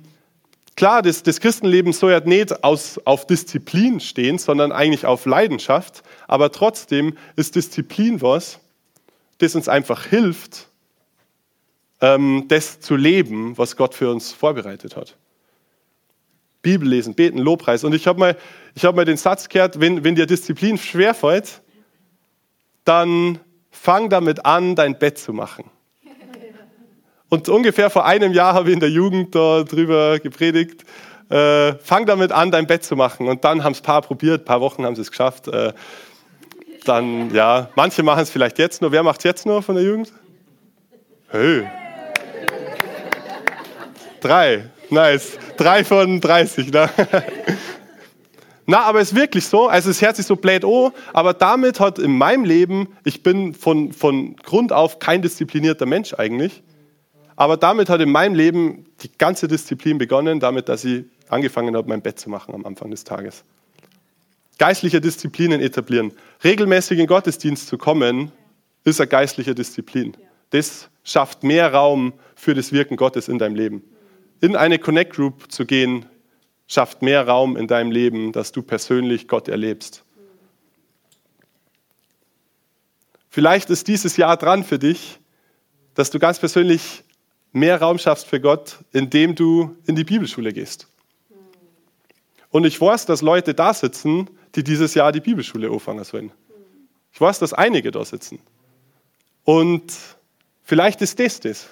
klar, 0.74 1.02
das, 1.02 1.22
das 1.22 1.38
Christenleben 1.40 1.92
soll 1.92 2.12
ja 2.12 2.20
nicht 2.20 2.64
aus, 2.64 2.98
auf 3.04 3.26
Disziplin 3.26 4.00
stehen, 4.00 4.38
sondern 4.38 4.72
eigentlich 4.72 5.04
auf 5.04 5.26
Leidenschaft, 5.26 6.02
aber 6.26 6.50
trotzdem 6.50 7.18
ist 7.36 7.54
Disziplin 7.54 8.22
was, 8.22 8.58
das 9.36 9.54
uns 9.54 9.68
einfach 9.68 10.06
hilft, 10.06 10.68
ähm, 12.00 12.46
das 12.48 12.80
zu 12.80 12.96
leben, 12.96 13.58
was 13.58 13.76
Gott 13.76 13.94
für 13.94 14.10
uns 14.10 14.32
vorbereitet 14.32 14.96
hat. 14.96 15.14
Bibel 16.66 16.88
lesen, 16.88 17.14
beten, 17.14 17.38
Lobpreis. 17.38 17.84
Und 17.84 17.94
ich 17.94 18.08
habe 18.08 18.18
mal, 18.18 18.36
hab 18.82 18.96
mal 18.96 19.04
den 19.04 19.16
Satz 19.16 19.48
gehört, 19.48 19.78
wenn, 19.78 20.02
wenn 20.02 20.16
dir 20.16 20.26
Disziplin 20.26 20.78
schwerfällt, 20.78 21.62
dann 22.84 23.38
fang 23.70 24.10
damit 24.10 24.44
an, 24.44 24.74
dein 24.74 24.98
Bett 24.98 25.16
zu 25.16 25.32
machen. 25.32 25.70
Und 27.28 27.48
ungefähr 27.48 27.88
vor 27.88 28.04
einem 28.04 28.32
Jahr 28.32 28.54
habe 28.54 28.68
ich 28.68 28.74
in 28.74 28.80
der 28.80 28.90
Jugend 28.90 29.32
darüber 29.32 30.18
gepredigt, 30.18 30.82
äh, 31.28 31.74
fang 31.74 32.04
damit 32.04 32.32
an, 32.32 32.50
dein 32.50 32.66
Bett 32.66 32.82
zu 32.82 32.96
machen. 32.96 33.28
Und 33.28 33.44
dann 33.44 33.62
haben 33.62 33.72
es 33.72 33.80
ein 33.80 33.84
paar 33.84 34.02
probiert, 34.02 34.42
ein 34.42 34.44
paar 34.44 34.60
Wochen 34.60 34.84
haben 34.84 34.96
sie 34.96 35.02
es 35.02 35.10
geschafft. 35.12 35.46
Äh, 35.46 35.72
dann, 36.84 37.32
ja, 37.32 37.68
manche 37.76 38.02
machen 38.02 38.22
es 38.22 38.30
vielleicht 38.30 38.58
jetzt 38.58 38.82
nur. 38.82 38.90
Wer 38.90 39.04
macht 39.04 39.20
es 39.20 39.24
jetzt 39.24 39.46
nur 39.46 39.62
von 39.62 39.76
der 39.76 39.84
Jugend? 39.84 40.12
Hey. 41.28 41.68
Drei. 44.20 44.70
Nice. 44.90 45.38
Drei 45.56 45.84
von 45.84 46.20
30. 46.20 46.72
Ne? 46.72 46.88
Na, 48.66 48.82
aber 48.82 49.00
es 49.00 49.12
ist 49.12 49.16
wirklich 49.16 49.46
so, 49.46 49.68
also 49.68 49.90
es 49.90 50.02
hört 50.02 50.16
sich 50.16 50.26
so 50.26 50.36
blöd 50.36 50.64
an, 50.64 50.90
aber 51.12 51.34
damit 51.34 51.78
hat 51.78 51.98
in 51.98 52.18
meinem 52.18 52.44
Leben, 52.44 52.88
ich 53.04 53.22
bin 53.22 53.54
von, 53.54 53.92
von 53.92 54.34
Grund 54.36 54.72
auf 54.72 54.98
kein 54.98 55.22
disziplinierter 55.22 55.86
Mensch 55.86 56.14
eigentlich, 56.14 56.64
aber 57.36 57.56
damit 57.56 57.88
hat 57.88 58.00
in 58.00 58.10
meinem 58.10 58.34
Leben 58.34 58.86
die 59.02 59.10
ganze 59.16 59.46
Disziplin 59.46 59.98
begonnen, 59.98 60.40
damit, 60.40 60.68
dass 60.68 60.84
ich 60.84 61.04
angefangen 61.28 61.76
habe, 61.76 61.88
mein 61.88 62.02
Bett 62.02 62.18
zu 62.18 62.28
machen 62.28 62.54
am 62.54 62.66
Anfang 62.66 62.90
des 62.90 63.04
Tages. 63.04 63.44
Geistliche 64.58 65.00
Disziplinen 65.00 65.60
etablieren. 65.60 66.12
Regelmäßig 66.42 66.98
in 66.98 67.06
Gottesdienst 67.06 67.68
zu 67.68 67.78
kommen, 67.78 68.32
ist 68.84 69.00
eine 69.00 69.08
geistliche 69.08 69.54
Disziplin. 69.54 70.16
Das 70.50 70.88
schafft 71.04 71.44
mehr 71.44 71.72
Raum 71.72 72.14
für 72.34 72.54
das 72.54 72.72
Wirken 72.72 72.96
Gottes 72.96 73.28
in 73.28 73.38
deinem 73.38 73.54
Leben 73.54 73.82
in 74.40 74.56
eine 74.56 74.78
Connect 74.78 75.14
Group 75.14 75.50
zu 75.50 75.66
gehen, 75.66 76.06
schafft 76.66 77.02
mehr 77.02 77.26
Raum 77.26 77.56
in 77.56 77.66
deinem 77.66 77.90
Leben, 77.90 78.32
dass 78.32 78.52
du 78.52 78.62
persönlich 78.62 79.28
Gott 79.28 79.48
erlebst. 79.48 80.04
Vielleicht 83.28 83.70
ist 83.70 83.88
dieses 83.88 84.16
Jahr 84.16 84.36
dran 84.36 84.64
für 84.64 84.78
dich, 84.78 85.18
dass 85.94 86.10
du 86.10 86.18
ganz 86.18 86.38
persönlich 86.38 87.04
mehr 87.52 87.80
Raum 87.80 87.98
schaffst 87.98 88.26
für 88.26 88.40
Gott, 88.40 88.78
indem 88.92 89.34
du 89.34 89.76
in 89.86 89.96
die 89.96 90.04
Bibelschule 90.04 90.52
gehst. 90.52 90.88
Und 92.50 92.64
ich 92.64 92.80
weiß, 92.80 93.06
dass 93.06 93.22
Leute 93.22 93.54
da 93.54 93.74
sitzen, 93.74 94.30
die 94.54 94.64
dieses 94.64 94.94
Jahr 94.94 95.12
die 95.12 95.20
Bibelschule 95.20 95.70
anfangen 95.70 96.04
sollen. 96.04 96.32
Ich 97.12 97.20
weiß, 97.20 97.38
dass 97.38 97.52
einige 97.52 97.90
da 97.90 98.04
sitzen. 98.04 98.38
Und 99.44 99.92
vielleicht 100.62 101.02
ist 101.02 101.18
das 101.18 101.40
das. 101.40 101.68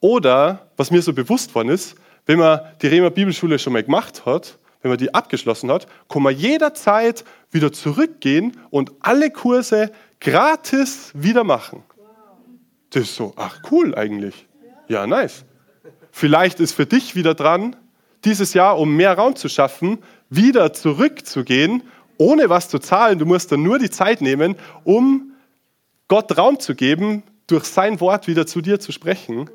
Oder, 0.00 0.68
was 0.76 0.90
mir 0.90 1.02
so 1.02 1.12
bewusst 1.12 1.54
worden 1.54 1.70
ist, 1.70 1.96
wenn 2.26 2.38
man 2.38 2.60
die 2.82 2.86
Rema 2.86 3.08
Bibelschule 3.08 3.58
schon 3.58 3.72
mal 3.72 3.82
gemacht 3.82 4.26
hat, 4.26 4.58
wenn 4.82 4.90
man 4.90 4.98
die 4.98 5.12
abgeschlossen 5.12 5.70
hat, 5.70 5.86
kann 6.08 6.22
man 6.22 6.36
jederzeit 6.36 7.24
wieder 7.50 7.72
zurückgehen 7.72 8.56
und 8.70 8.92
alle 9.00 9.30
Kurse 9.30 9.90
gratis 10.20 11.10
wieder 11.14 11.42
machen. 11.42 11.82
Das 12.90 13.04
ist 13.04 13.16
so, 13.16 13.32
ach 13.36 13.60
cool 13.70 13.94
eigentlich. 13.94 14.46
Ja, 14.88 15.06
nice. 15.06 15.44
Vielleicht 16.10 16.60
ist 16.60 16.72
für 16.72 16.86
dich 16.86 17.14
wieder 17.14 17.34
dran, 17.34 17.76
dieses 18.24 18.54
Jahr, 18.54 18.78
um 18.78 18.96
mehr 18.96 19.14
Raum 19.14 19.36
zu 19.36 19.48
schaffen, 19.48 19.98
wieder 20.30 20.72
zurückzugehen, 20.72 21.82
ohne 22.18 22.48
was 22.48 22.68
zu 22.68 22.78
zahlen. 22.78 23.18
Du 23.18 23.26
musst 23.26 23.52
dann 23.52 23.62
nur 23.62 23.78
die 23.78 23.90
Zeit 23.90 24.20
nehmen, 24.20 24.56
um 24.84 25.32
Gott 26.08 26.36
Raum 26.36 26.58
zu 26.60 26.74
geben, 26.74 27.22
durch 27.46 27.64
sein 27.64 28.00
Wort 28.00 28.26
wieder 28.26 28.46
zu 28.46 28.60
dir 28.60 28.80
zu 28.80 28.92
sprechen 28.92 29.48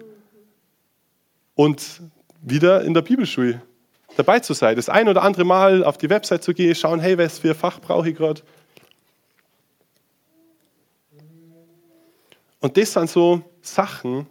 und 1.56 2.02
wieder 2.42 2.84
in 2.84 2.94
der 2.94 3.02
Bibelschule 3.02 3.62
dabei 4.16 4.40
zu 4.40 4.54
sein. 4.54 4.76
Das 4.76 4.90
ein 4.90 5.08
oder 5.08 5.24
andere 5.24 5.46
Mal 5.46 5.84
auf 5.84 5.98
die 5.98 6.10
Website 6.10 6.44
zu 6.44 6.54
gehen, 6.54 6.76
schauen, 6.76 7.00
hey, 7.00 7.18
was 7.18 7.40
für 7.40 7.56
Fach 7.56 7.80
brauche 7.80 8.10
ich 8.10 8.16
gerade. 8.16 8.42
Und 12.60 12.78
das 12.78 12.94
sind 12.94 13.10
so 13.10 13.42
Sachen, 13.62 14.28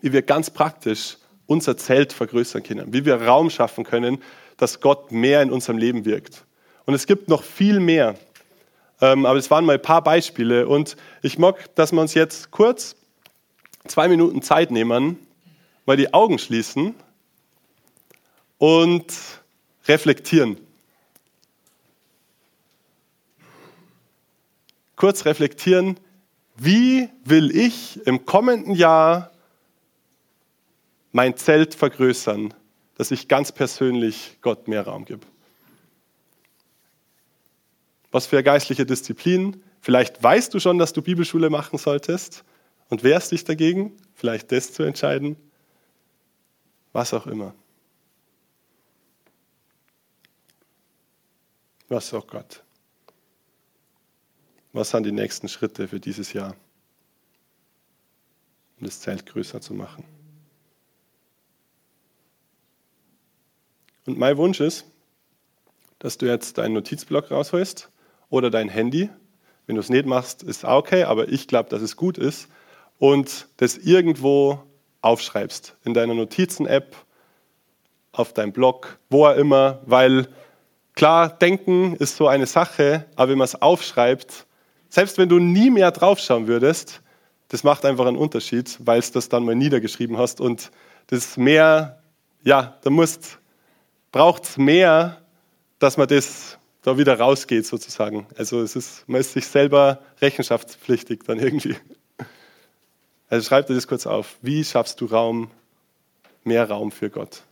wie 0.00 0.12
wir 0.12 0.22
ganz 0.22 0.50
praktisch 0.50 1.16
unser 1.46 1.76
Zelt 1.76 2.12
vergrößern 2.12 2.62
können, 2.62 2.92
wie 2.92 3.04
wir 3.04 3.22
Raum 3.22 3.50
schaffen 3.50 3.84
können, 3.84 4.22
dass 4.56 4.80
Gott 4.80 5.12
mehr 5.12 5.42
in 5.42 5.50
unserem 5.50 5.78
Leben 5.78 6.04
wirkt. 6.04 6.44
Und 6.86 6.94
es 6.94 7.06
gibt 7.06 7.28
noch 7.28 7.42
viel 7.42 7.80
mehr. 7.80 8.16
Ähm, 9.00 9.26
aber 9.26 9.38
es 9.38 9.50
waren 9.50 9.64
mal 9.64 9.74
ein 9.74 9.82
paar 9.82 10.02
Beispiele. 10.02 10.66
Und 10.66 10.96
ich 11.22 11.38
mag, 11.38 11.74
dass 11.76 11.92
wir 11.92 12.00
uns 12.00 12.14
jetzt 12.14 12.50
kurz 12.50 12.96
zwei 13.86 14.08
Minuten 14.08 14.42
Zeit 14.42 14.70
nehmen, 14.70 15.18
mal 15.90 15.96
die 15.96 16.14
Augen 16.14 16.38
schließen 16.38 16.94
und 18.58 19.12
reflektieren. 19.88 20.56
Kurz 24.94 25.24
reflektieren, 25.24 25.98
wie 26.56 27.08
will 27.24 27.50
ich 27.50 28.06
im 28.06 28.24
kommenden 28.24 28.76
Jahr 28.76 29.32
mein 31.10 31.36
Zelt 31.36 31.74
vergrößern, 31.74 32.54
dass 32.94 33.10
ich 33.10 33.26
ganz 33.26 33.50
persönlich 33.50 34.38
Gott 34.42 34.68
mehr 34.68 34.86
Raum 34.86 35.06
gebe? 35.06 35.26
Was 38.12 38.28
für 38.28 38.44
geistliche 38.44 38.86
Disziplin? 38.86 39.60
Vielleicht 39.80 40.22
weißt 40.22 40.54
du 40.54 40.60
schon, 40.60 40.78
dass 40.78 40.92
du 40.92 41.02
Bibelschule 41.02 41.50
machen 41.50 41.80
solltest 41.80 42.44
und 42.90 43.02
wehrst 43.02 43.32
dich 43.32 43.42
dagegen, 43.42 43.96
vielleicht 44.14 44.52
das 44.52 44.72
zu 44.72 44.84
entscheiden. 44.84 45.49
Was 46.92 47.14
auch 47.14 47.26
immer. 47.26 47.54
Was 51.88 52.12
auch 52.14 52.26
Gott. 52.26 52.62
Was 54.72 54.90
sind 54.90 55.04
die 55.04 55.12
nächsten 55.12 55.48
Schritte 55.48 55.88
für 55.88 55.98
dieses 55.98 56.32
Jahr, 56.32 56.54
um 58.78 58.86
das 58.86 59.00
Zelt 59.00 59.26
größer 59.26 59.60
zu 59.60 59.74
machen? 59.74 60.04
Und 64.06 64.18
mein 64.18 64.36
Wunsch 64.36 64.60
ist, 64.60 64.86
dass 65.98 66.16
du 66.16 66.26
jetzt 66.26 66.58
deinen 66.58 66.74
Notizblock 66.74 67.30
rausholst 67.30 67.90
oder 68.28 68.50
dein 68.50 68.68
Handy. 68.68 69.10
Wenn 69.66 69.74
du 69.74 69.80
es 69.80 69.90
nicht 69.90 70.06
machst, 70.06 70.42
ist 70.42 70.64
auch 70.64 70.78
okay, 70.78 71.04
aber 71.04 71.28
ich 71.28 71.46
glaube, 71.46 71.68
dass 71.68 71.82
es 71.82 71.96
gut 71.96 72.18
ist. 72.18 72.48
Und 72.98 73.48
das 73.58 73.76
irgendwo 73.76 74.69
aufschreibst, 75.02 75.76
in 75.84 75.94
deiner 75.94 76.14
Notizen-App, 76.14 76.96
auf 78.12 78.32
deinem 78.32 78.52
Blog, 78.52 78.98
wo 79.08 79.26
auch 79.26 79.36
immer, 79.36 79.80
weil 79.86 80.28
klar, 80.94 81.28
denken 81.28 81.94
ist 81.96 82.16
so 82.16 82.28
eine 82.28 82.46
Sache, 82.46 83.06
aber 83.16 83.30
wenn 83.30 83.38
man 83.38 83.44
es 83.46 83.60
aufschreibt, 83.60 84.46
selbst 84.88 85.18
wenn 85.18 85.28
du 85.28 85.38
nie 85.38 85.70
mehr 85.70 85.90
draufschauen 85.90 86.46
würdest, 86.46 87.00
das 87.48 87.64
macht 87.64 87.84
einfach 87.84 88.06
einen 88.06 88.16
Unterschied, 88.16 88.76
weil 88.80 88.98
es 88.98 89.12
das 89.12 89.28
dann 89.28 89.44
mal 89.44 89.54
niedergeschrieben 89.54 90.18
hast 90.18 90.40
und 90.40 90.70
das 91.08 91.36
mehr, 91.36 92.02
ja, 92.42 92.78
da 92.82 92.90
braucht 94.12 94.44
es 94.44 94.56
mehr, 94.56 95.20
dass 95.78 95.96
man 95.96 96.08
das 96.08 96.58
da 96.82 96.96
wieder 96.96 97.18
rausgeht 97.18 97.66
sozusagen. 97.66 98.26
Also 98.36 98.60
es 98.60 98.76
ist, 98.76 99.08
man 99.08 99.20
ist 99.20 99.32
sich 99.32 99.46
selber 99.46 100.00
rechenschaftspflichtig 100.20 101.24
dann 101.26 101.38
irgendwie. 101.38 101.76
Also 103.30 103.46
schreib 103.46 103.68
dir 103.68 103.74
das 103.74 103.86
kurz 103.86 104.06
auf. 104.06 104.38
Wie 104.42 104.64
schaffst 104.64 105.00
du 105.00 105.06
Raum, 105.06 105.52
mehr 106.42 106.68
Raum 106.68 106.90
für 106.90 107.10
Gott? 107.10 107.44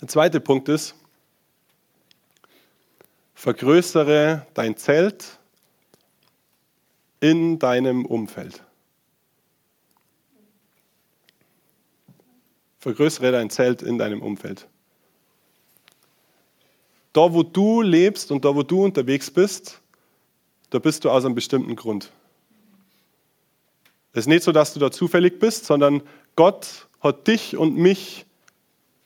Der 0.00 0.08
zweite 0.08 0.40
Punkt 0.40 0.68
ist, 0.68 0.96
vergrößere 3.34 4.44
dein 4.52 4.76
Zelt 4.76 5.38
in 7.20 7.60
deinem 7.60 8.04
Umfeld. 8.04 8.64
Vergrößere 12.80 13.30
dein 13.30 13.48
Zelt 13.48 13.80
in 13.80 13.96
deinem 13.96 14.22
Umfeld. 14.22 14.66
Da, 17.12 17.32
wo 17.32 17.44
du 17.44 17.80
lebst 17.80 18.32
und 18.32 18.44
da, 18.44 18.56
wo 18.56 18.64
du 18.64 18.82
unterwegs 18.82 19.30
bist, 19.30 19.81
da 20.72 20.78
bist 20.78 21.04
du 21.04 21.10
aus 21.10 21.26
einem 21.26 21.34
bestimmten 21.34 21.76
Grund. 21.76 22.10
Es 24.12 24.20
ist 24.20 24.26
nicht 24.26 24.42
so, 24.42 24.52
dass 24.52 24.72
du 24.72 24.80
da 24.80 24.90
zufällig 24.90 25.38
bist, 25.38 25.66
sondern 25.66 26.02
Gott 26.34 26.88
hat 27.02 27.26
dich 27.28 27.58
und 27.58 27.76
mich 27.76 28.24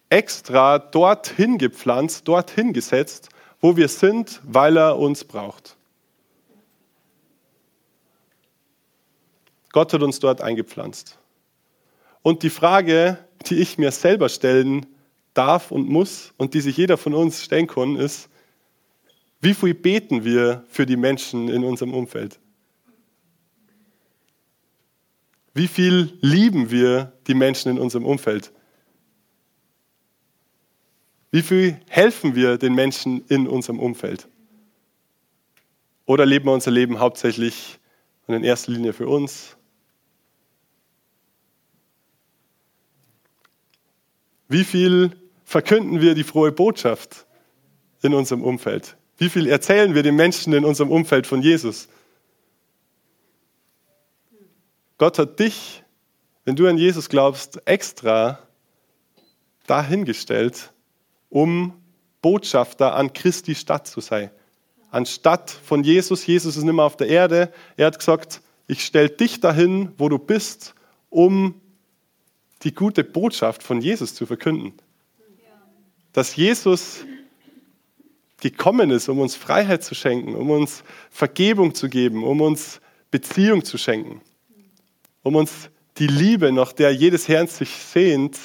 extra 0.09 0.79
dorthin 0.79 1.59
gepflanzt, 1.59 2.29
dorthin 2.29 2.73
gesetzt, 2.73 3.31
wo 3.61 3.77
wir 3.77 3.89
sind, 3.89 4.41
weil 4.45 4.77
er 4.77 4.97
uns 4.97 5.25
braucht. 5.25 5.77
Gott 9.73 9.93
hat 9.93 10.03
uns 10.03 10.21
dort 10.21 10.41
eingepflanzt. 10.41 11.19
Und 12.23 12.45
die 12.45 12.51
Frage, 12.51 13.19
die 13.47 13.57
ich 13.57 13.77
mir 13.77 13.91
selber 13.91 14.29
stellen 14.29 14.87
darf 15.35 15.73
und 15.73 15.89
muss 15.89 16.33
und 16.37 16.55
die 16.55 16.61
sich 16.61 16.77
jeder 16.77 16.97
von 16.97 17.13
uns 17.13 17.43
stellen 17.43 17.67
kann, 17.67 17.97
ist, 17.97 18.29
wie 19.41 19.55
viel 19.55 19.75
beten 19.75 20.25
wir 20.25 20.65
für 20.69 20.87
die 20.87 20.97
Menschen 20.97 21.49
in 21.49 21.65
unserem 21.65 21.95
Umfeld? 21.95 22.41
Wie 25.55 25.69
viel 25.69 26.19
lieben 26.21 26.71
wir 26.71 27.13
die 27.27 27.35
Menschen 27.35 27.71
in 27.71 27.79
unserem 27.79 28.05
Umfeld? 28.05 28.53
Wie 31.31 31.43
viel 31.43 31.81
helfen 31.89 32.35
wir 32.35 32.59
den 32.59 32.75
Menschen 32.75 33.25
in 33.29 33.47
unserem 33.47 33.79
Umfeld? 33.79 34.29
Oder 36.05 36.25
leben 36.25 36.47
wir 36.47 36.53
unser 36.53 36.71
Leben 36.71 36.99
hauptsächlich 36.99 37.79
und 38.27 38.35
in 38.35 38.45
erster 38.45 38.73
Linie 38.73 38.93
für 38.93 39.09
uns? 39.09 39.57
Wie 44.49 44.65
viel 44.65 45.11
verkünden 45.45 46.01
wir 46.01 46.15
die 46.15 46.23
frohe 46.23 46.53
Botschaft 46.53 47.27
in 48.03 48.15
unserem 48.15 48.43
Umfeld? 48.43 48.97
Wie 49.19 49.31
viel 49.31 49.49
erzählen 49.49 49.95
wir 49.95 50.03
den 50.03 50.17
Menschen 50.17 50.53
in 50.53 50.65
unserem 50.65 50.91
Umfeld 50.91 51.27
von 51.27 51.43
Jesus? 51.43 51.89
Gott 54.99 55.19
hat 55.19 55.39
dich, 55.39 55.83
wenn 56.45 56.57
du 56.57 56.67
an 56.67 56.79
Jesus 56.79 57.09
glaubst, 57.09 57.61
extra 57.67 58.39
dahingestellt, 59.67 60.73
um 61.29 61.75
Botschafter 62.23 62.95
an 62.95 63.13
Christi 63.13 63.55
Stadt 63.55 63.87
zu 63.87 64.01
sein. 64.01 64.31
Anstatt 64.91 65.51
von 65.51 65.83
Jesus, 65.85 66.27
Jesus 66.27 66.57
ist 66.57 66.65
nicht 66.65 66.75
mehr 66.75 66.85
auf 66.85 66.97
der 66.97 67.09
Erde, 67.09 67.53
er 67.77 67.87
hat 67.87 67.99
gesagt, 67.99 68.41
ich 68.69 68.85
stelle 68.85 69.11
dich 69.11 69.41
dahin, 69.41 69.93
wo 69.99 70.09
du 70.09 70.19
bist, 70.19 70.75
um 71.11 71.61
die 72.63 72.75
gute 72.75 73.05
Botschaft 73.05 73.63
von 73.63 73.81
Jesus 73.81 74.15
zu 74.15 74.27
verkünden 74.27 74.75
dass 76.17 76.35
Jesus 76.35 77.05
gekommen 78.51 78.91
ist, 78.91 79.09
um 79.09 79.19
uns 79.21 79.35
Freiheit 79.35 79.85
zu 79.85 79.95
schenken, 79.95 80.35
um 80.35 80.51
uns 80.51 80.83
Vergebung 81.11 81.75
zu 81.75 81.89
geben, 81.89 82.25
um 82.25 82.41
uns 82.41 82.81
Beziehung 83.11 83.65
zu 83.65 83.79
schenken, 83.79 84.21
um 85.23 85.37
uns 85.37 85.71
die 85.99 86.07
Liebe, 86.07 86.53
nach 86.53 86.73
der 86.73 86.95
jedes 86.95 87.29
Herz 87.29 87.59
sich 87.59 87.71
sehnt, 87.71 88.39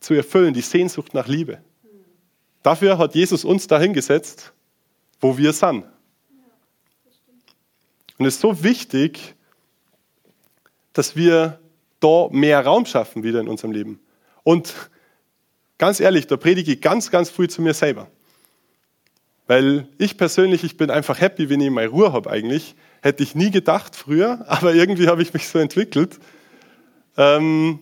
zu 0.00 0.14
erfüllen, 0.14 0.54
die 0.54 0.60
Sehnsucht 0.60 1.14
nach 1.14 1.26
Liebe. 1.26 1.62
Dafür 2.62 2.98
hat 2.98 3.14
Jesus 3.14 3.44
uns 3.44 3.66
dahingesetzt, 3.66 4.52
wo 5.20 5.36
wir 5.36 5.52
sind. 5.52 5.84
Und 8.18 8.26
es 8.26 8.36
ist 8.36 8.40
so 8.40 8.62
wichtig, 8.62 9.34
dass 10.92 11.16
wir 11.16 11.60
da 12.00 12.28
mehr 12.30 12.64
Raum 12.64 12.86
schaffen 12.86 13.22
wieder 13.22 13.40
in 13.40 13.48
unserem 13.48 13.72
Leben. 13.72 14.00
Und 14.42 14.74
Ganz 15.78 16.00
ehrlich, 16.00 16.26
da 16.26 16.36
predige 16.36 16.72
ich 16.72 16.80
ganz, 16.80 17.10
ganz 17.10 17.28
früh 17.28 17.48
zu 17.48 17.60
mir 17.60 17.74
selber. 17.74 18.10
Weil 19.46 19.88
ich 19.98 20.16
persönlich, 20.16 20.64
ich 20.64 20.76
bin 20.76 20.90
einfach 20.90 21.20
happy, 21.20 21.48
wenn 21.48 21.60
ich 21.60 21.70
meine 21.70 21.88
Ruhe 21.88 22.12
habe 22.12 22.30
eigentlich. 22.30 22.74
Hätte 23.00 23.22
ich 23.22 23.34
nie 23.34 23.50
gedacht 23.50 23.94
früher, 23.94 24.44
aber 24.48 24.74
irgendwie 24.74 25.08
habe 25.08 25.22
ich 25.22 25.32
mich 25.32 25.48
so 25.48 25.58
entwickelt. 25.58 26.18
Ähm, 27.16 27.80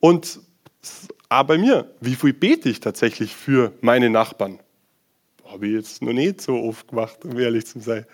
und 0.00 0.40
auch 1.28 1.44
bei 1.44 1.58
mir, 1.58 1.90
wie 2.00 2.14
viel 2.14 2.32
bete 2.32 2.68
ich 2.68 2.80
tatsächlich 2.80 3.36
für 3.36 3.72
meine 3.80 4.10
Nachbarn? 4.10 4.58
Habe 5.44 5.66
ich 5.66 5.74
jetzt 5.74 6.02
noch 6.02 6.12
nicht 6.12 6.40
so 6.40 6.56
oft 6.56 6.88
gemacht, 6.88 7.24
um 7.24 7.38
ehrlich 7.38 7.66
zu 7.66 7.80
sein. 7.80 8.06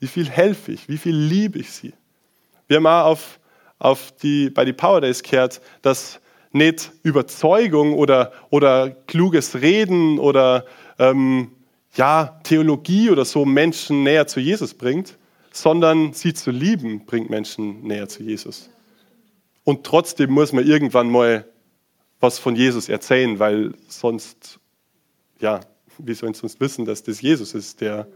Wie 0.00 0.08
viel 0.08 0.28
helfe 0.28 0.72
ich? 0.72 0.88
Wie 0.88 0.98
viel 0.98 1.14
liebe 1.14 1.60
ich 1.60 1.70
sie? 1.70 1.92
Wir 2.66 2.78
haben 2.78 2.86
auch 2.86 3.04
auf 3.04 3.38
auf 3.82 4.12
die, 4.22 4.48
bei 4.48 4.64
die 4.64 4.72
Power 4.72 5.00
Days 5.00 5.24
kehrt, 5.24 5.60
dass 5.82 6.20
nicht 6.54 6.92
Überzeugung 7.02 7.94
oder, 7.94 8.32
oder 8.50 8.90
kluges 8.90 9.60
Reden 9.60 10.18
oder 10.18 10.64
ähm, 10.98 11.52
ja, 11.94 12.40
Theologie 12.44 13.10
oder 13.10 13.24
so 13.24 13.44
Menschen 13.44 14.02
näher 14.02 14.26
zu 14.26 14.40
Jesus 14.40 14.74
bringt, 14.74 15.18
sondern 15.52 16.12
sie 16.12 16.34
zu 16.34 16.50
lieben 16.50 17.04
bringt 17.04 17.30
Menschen 17.30 17.82
näher 17.82 18.08
zu 18.08 18.22
Jesus. 18.22 18.70
Und 19.64 19.84
trotzdem 19.84 20.30
muss 20.30 20.52
man 20.52 20.66
irgendwann 20.66 21.10
mal 21.10 21.46
was 22.20 22.38
von 22.38 22.56
Jesus 22.56 22.88
erzählen, 22.88 23.38
weil 23.38 23.74
sonst, 23.88 24.58
ja, 25.40 25.60
wie 25.98 26.14
sollen 26.14 26.34
sonst 26.34 26.60
wissen, 26.60 26.84
dass 26.84 27.02
das 27.02 27.20
Jesus 27.20 27.54
ist, 27.54 27.80
der 27.80 28.06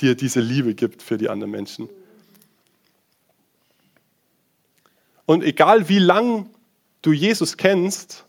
dir 0.00 0.14
diese 0.14 0.40
Liebe 0.40 0.74
gibt 0.74 1.02
für 1.02 1.16
die 1.16 1.28
anderen 1.28 1.52
Menschen. 1.52 1.88
Und 5.26 5.42
egal 5.42 5.88
wie 5.88 6.00
lang 6.00 6.50
du 7.06 7.12
Jesus 7.12 7.56
kennst, 7.56 8.24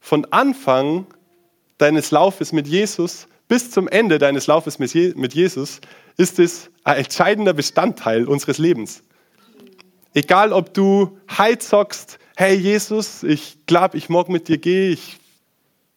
von 0.00 0.26
Anfang 0.30 1.06
deines 1.78 2.10
Laufes 2.10 2.52
mit 2.52 2.66
Jesus 2.66 3.26
bis 3.48 3.70
zum 3.70 3.86
Ende 3.86 4.18
deines 4.18 4.46
Laufes 4.46 4.78
mit 4.78 5.34
Jesus, 5.34 5.80
ist 6.16 6.38
es 6.38 6.70
ein 6.84 6.96
entscheidender 6.96 7.52
Bestandteil 7.52 8.26
unseres 8.26 8.56
Lebens. 8.56 9.02
Egal, 10.14 10.54
ob 10.54 10.72
du 10.72 11.18
heute 11.36 11.62
sagst, 11.62 12.18
hey 12.36 12.54
Jesus, 12.54 13.22
ich 13.22 13.58
glaube, 13.66 13.98
ich 13.98 14.08
mag 14.08 14.30
mit 14.30 14.48
dir 14.48 14.56
gehen, 14.56 14.94
ich 14.94 15.18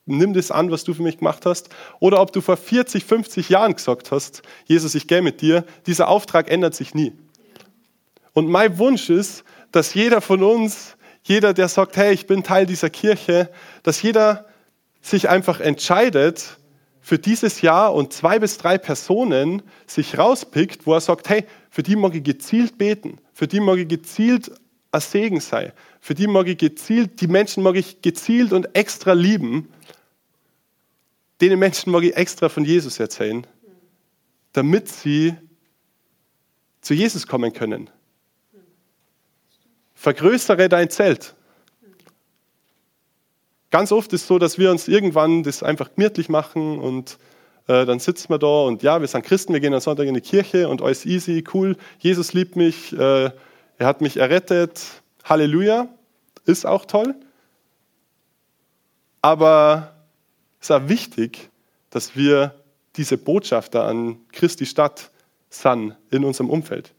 nimm 0.05 0.33
das 0.33 0.51
an, 0.51 0.69
was 0.69 0.83
du 0.83 0.93
für 0.93 1.01
mich 1.01 1.19
gemacht 1.19 1.45
hast. 1.45 1.69
Oder 1.99 2.21
ob 2.21 2.31
du 2.33 2.41
vor 2.41 2.57
40, 2.57 3.05
50 3.05 3.49
Jahren 3.49 3.73
gesagt 3.73 4.11
hast, 4.11 4.41
Jesus, 4.65 4.93
ich 4.93 5.07
gehe 5.07 5.21
mit 5.21 5.41
dir, 5.41 5.65
dieser 5.87 6.09
Auftrag 6.09 6.51
ändert 6.51 6.75
sich 6.75 6.93
nie. 6.93 7.13
Und 8.33 8.47
mein 8.47 8.77
Wunsch 8.77 9.09
ist, 9.09 9.43
dass 9.71 9.93
jeder 9.93 10.21
von 10.21 10.43
uns, 10.43 10.97
jeder, 11.27 11.55
der 11.55 11.67
sagt, 11.67 11.97
hey, 11.97 12.13
ich 12.13 12.27
bin 12.27 12.43
Teil 12.43 12.67
dieser 12.67 12.91
Kirche, 12.91 13.49
dass 13.81 14.01
jeder 14.03 14.45
sich 15.01 15.27
einfach 15.27 15.59
entscheidet, 15.59 16.57
für 17.01 17.19
dieses 17.19 17.61
Jahr 17.61 17.93
und 17.93 18.13
zwei 18.13 18.39
bis 18.39 18.57
drei 18.57 18.77
Personen 18.77 19.63
sich 19.87 20.17
rauspickt, 20.17 20.85
wo 20.85 20.93
er 20.93 21.01
sagt, 21.01 21.29
hey, 21.29 21.45
für 21.69 21.83
die 21.83 21.95
mag 21.95 22.15
ich 22.15 22.23
gezielt 22.23 22.77
beten, 22.77 23.19
für 23.33 23.47
die 23.47 23.59
mag 23.59 23.77
ich 23.77 23.87
gezielt 23.87 24.51
ein 24.91 25.01
Segen 25.01 25.39
sein, 25.39 25.71
für 25.99 26.13
die 26.13 26.27
mag 26.27 26.47
ich 26.47 26.57
gezielt, 26.57 27.21
die 27.21 27.27
Menschen 27.27 27.63
mag 27.63 27.75
ich 27.75 28.01
gezielt 28.01 28.53
und 28.53 28.75
extra 28.75 29.13
lieben, 29.13 29.71
denen 31.41 31.59
Menschen 31.59 31.91
mag 31.91 32.03
ich 32.03 32.15
extra 32.15 32.49
von 32.49 32.65
Jesus 32.65 32.99
erzählen, 32.99 33.45
damit 34.53 34.89
sie 34.89 35.35
zu 36.81 36.93
Jesus 36.93 37.25
kommen 37.25 37.51
können. 37.51 37.89
Vergrößere 40.05 40.69
dein 40.69 40.91
Zelt. 40.91 41.33
Ganz 43.71 43.91
oft 43.91 44.13
ist 44.13 44.21
es 44.21 44.27
so, 44.27 44.37
dass 44.37 44.59
wir 44.59 44.69
uns 44.69 44.87
irgendwann 44.87 45.41
das 45.41 45.63
einfach 45.63 45.95
gemütlich 45.95 46.29
machen 46.29 46.77
und 46.77 47.17
äh, 47.65 47.87
dann 47.87 47.97
sitzen 47.97 48.29
wir 48.29 48.37
da 48.37 48.65
und 48.65 48.83
ja, 48.83 49.01
wir 49.01 49.07
sind 49.07 49.25
Christen, 49.25 49.53
wir 49.53 49.59
gehen 49.61 49.73
am 49.73 49.79
Sonntag 49.79 50.05
in 50.05 50.13
die 50.13 50.21
Kirche 50.21 50.69
und 50.69 50.83
alles 50.83 51.07
easy, 51.07 51.43
cool, 51.55 51.75
Jesus 51.97 52.33
liebt 52.33 52.55
mich, 52.55 52.93
äh, 52.93 53.31
er 53.79 53.87
hat 53.87 54.01
mich 54.01 54.17
errettet, 54.17 54.79
Halleluja, 55.23 55.87
ist 56.45 56.67
auch 56.67 56.85
toll. 56.85 57.15
Aber 59.23 59.95
es 60.61 60.69
ist 60.69 60.75
auch 60.75 60.87
wichtig, 60.87 61.49
dass 61.89 62.15
wir 62.15 62.53
diese 62.95 63.17
Botschafter 63.17 63.85
an 63.85 64.19
Christi 64.31 64.67
Stadt 64.67 65.09
sind 65.49 65.95
in 66.11 66.23
unserem 66.23 66.51
Umfeld. 66.51 66.93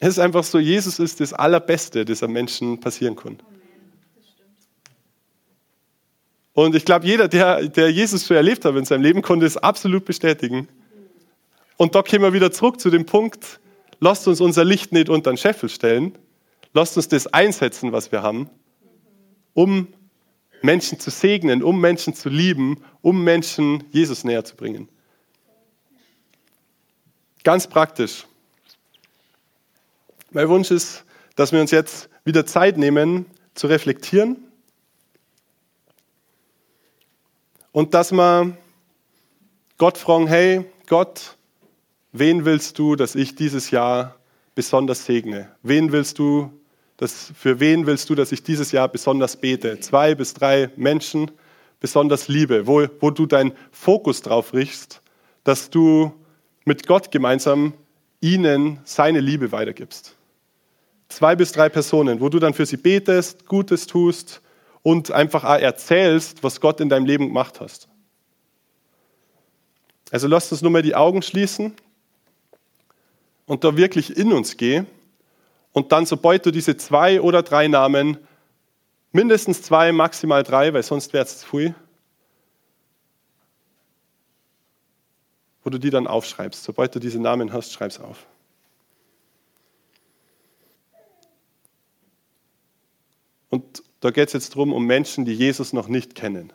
Es 0.00 0.10
ist 0.10 0.18
einfach 0.18 0.44
so, 0.44 0.58
Jesus 0.58 0.98
ist 0.98 1.20
das 1.20 1.32
Allerbeste, 1.32 2.04
das 2.04 2.22
einem 2.22 2.34
Menschen 2.34 2.78
passieren 2.78 3.16
kann. 3.16 3.38
Und 6.52 6.74
ich 6.74 6.84
glaube, 6.84 7.06
jeder, 7.06 7.28
der, 7.28 7.68
der 7.68 7.90
Jesus 7.90 8.26
schon 8.26 8.36
erlebt 8.36 8.64
hat 8.64 8.74
in 8.74 8.84
seinem 8.84 9.02
Leben, 9.02 9.22
konnte 9.22 9.46
es 9.46 9.56
absolut 9.56 10.04
bestätigen. 10.04 10.68
Und 11.76 11.94
da 11.94 12.02
kommen 12.02 12.22
wir 12.22 12.32
wieder 12.32 12.50
zurück 12.50 12.80
zu 12.80 12.90
dem 12.90 13.06
Punkt, 13.06 13.60
lasst 14.00 14.26
uns 14.26 14.40
unser 14.40 14.64
Licht 14.64 14.92
nicht 14.92 15.08
unter 15.08 15.32
den 15.32 15.36
Scheffel 15.36 15.68
stellen, 15.68 16.18
lasst 16.74 16.96
uns 16.96 17.08
das 17.08 17.28
einsetzen, 17.28 17.92
was 17.92 18.10
wir 18.10 18.22
haben, 18.22 18.50
um 19.54 19.88
Menschen 20.62 20.98
zu 20.98 21.10
segnen, 21.10 21.62
um 21.62 21.80
Menschen 21.80 22.14
zu 22.14 22.28
lieben, 22.28 22.82
um 23.02 23.22
Menschen 23.22 23.84
Jesus 23.90 24.24
näher 24.24 24.44
zu 24.44 24.56
bringen. 24.56 24.88
Ganz 27.44 27.66
praktisch. 27.66 28.26
Mein 30.30 30.50
Wunsch 30.50 30.70
ist, 30.70 31.06
dass 31.36 31.52
wir 31.52 31.60
uns 31.60 31.70
jetzt 31.70 32.10
wieder 32.24 32.44
Zeit 32.44 32.76
nehmen, 32.76 33.24
zu 33.54 33.66
reflektieren 33.66 34.36
und 37.72 37.94
dass 37.94 38.12
wir 38.12 38.54
Gott 39.78 39.96
fragen, 39.96 40.26
hey 40.26 40.66
Gott, 40.86 41.38
wen 42.12 42.44
willst 42.44 42.78
du, 42.78 42.94
dass 42.94 43.14
ich 43.14 43.36
dieses 43.36 43.70
Jahr 43.70 44.16
besonders 44.54 45.06
segne? 45.06 45.50
Wen 45.62 45.92
willst 45.92 46.18
du, 46.18 46.52
dass, 46.98 47.32
für 47.34 47.58
wen 47.58 47.86
willst 47.86 48.10
du, 48.10 48.14
dass 48.14 48.30
ich 48.30 48.42
dieses 48.42 48.70
Jahr 48.70 48.88
besonders 48.88 49.36
bete? 49.36 49.80
Zwei 49.80 50.14
bis 50.14 50.34
drei 50.34 50.70
Menschen 50.76 51.30
besonders 51.80 52.28
liebe, 52.28 52.66
wo, 52.66 52.86
wo 53.00 53.10
du 53.10 53.24
deinen 53.24 53.52
Fokus 53.70 54.20
drauf 54.20 54.52
richtest, 54.52 55.00
dass 55.42 55.70
du 55.70 56.12
mit 56.66 56.86
Gott 56.86 57.10
gemeinsam 57.10 57.72
ihnen 58.20 58.80
seine 58.84 59.20
Liebe 59.20 59.52
weitergibst 59.52 60.17
zwei 61.08 61.36
bis 61.36 61.52
drei 61.52 61.68
Personen, 61.68 62.20
wo 62.20 62.28
du 62.28 62.38
dann 62.38 62.54
für 62.54 62.66
sie 62.66 62.76
betest, 62.76 63.46
Gutes 63.46 63.86
tust 63.86 64.40
und 64.82 65.10
einfach 65.10 65.44
erzählst, 65.44 66.42
was 66.42 66.60
Gott 66.60 66.80
in 66.80 66.88
deinem 66.88 67.06
Leben 67.06 67.28
gemacht 67.28 67.60
hast. 67.60 67.88
Also 70.10 70.26
lasst 70.26 70.52
uns 70.52 70.62
nur 70.62 70.70
mal 70.70 70.82
die 70.82 70.94
Augen 70.94 71.22
schließen 71.22 71.74
und 73.46 73.64
da 73.64 73.76
wirklich 73.76 74.16
in 74.16 74.32
uns 74.32 74.56
gehen. 74.56 74.86
Und 75.72 75.92
dann, 75.92 76.06
sobald 76.06 76.46
du 76.46 76.50
diese 76.50 76.76
zwei 76.76 77.20
oder 77.20 77.42
drei 77.42 77.68
Namen, 77.68 78.18
mindestens 79.12 79.62
zwei, 79.62 79.92
maximal 79.92 80.42
drei, 80.42 80.72
weil 80.72 80.82
sonst 80.82 81.12
wäre 81.12 81.24
es 81.24 81.40
zu 81.40 81.46
viel, 81.46 81.74
wo 85.62 85.70
du 85.70 85.78
die 85.78 85.90
dann 85.90 86.06
aufschreibst. 86.06 86.64
Sobald 86.64 86.94
du 86.94 86.98
diese 86.98 87.20
Namen 87.20 87.52
hast, 87.52 87.72
schreib 87.72 87.90
es 87.90 88.00
auf. 88.00 88.26
Und 93.50 93.82
da 94.00 94.10
geht 94.10 94.28
es 94.28 94.32
jetzt 94.32 94.54
darum, 94.54 94.72
um 94.72 94.84
Menschen, 94.84 95.24
die 95.24 95.34
Jesus 95.34 95.72
noch 95.72 95.88
nicht 95.88 96.14
kennen. 96.14 96.52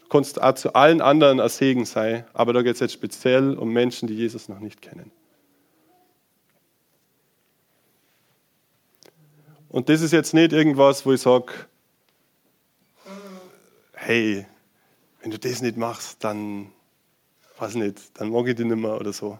Du 0.00 0.08
kannst 0.08 0.42
auch 0.42 0.54
zu 0.54 0.74
allen 0.74 1.00
anderen 1.00 1.40
ein 1.40 1.48
Segen 1.48 1.84
sein, 1.84 2.24
aber 2.32 2.52
da 2.52 2.62
geht 2.62 2.74
es 2.74 2.80
jetzt 2.80 2.92
speziell 2.92 3.56
um 3.56 3.72
Menschen, 3.72 4.08
die 4.08 4.14
Jesus 4.14 4.48
noch 4.48 4.58
nicht 4.58 4.82
kennen. 4.82 5.12
Und 9.68 9.88
das 9.88 10.00
ist 10.00 10.12
jetzt 10.12 10.34
nicht 10.34 10.52
irgendwas, 10.52 11.06
wo 11.06 11.12
ich 11.12 11.20
sage, 11.20 11.52
hey, 13.94 14.44
wenn 15.22 15.30
du 15.30 15.38
das 15.38 15.62
nicht 15.62 15.76
machst, 15.76 16.24
dann, 16.24 16.72
weiß 17.58 17.76
nicht, 17.76 18.18
dann 18.18 18.30
mag 18.30 18.48
ich 18.48 18.56
dich 18.56 18.66
nicht 18.66 18.76
mehr 18.76 18.96
oder 18.96 19.12
so. 19.12 19.38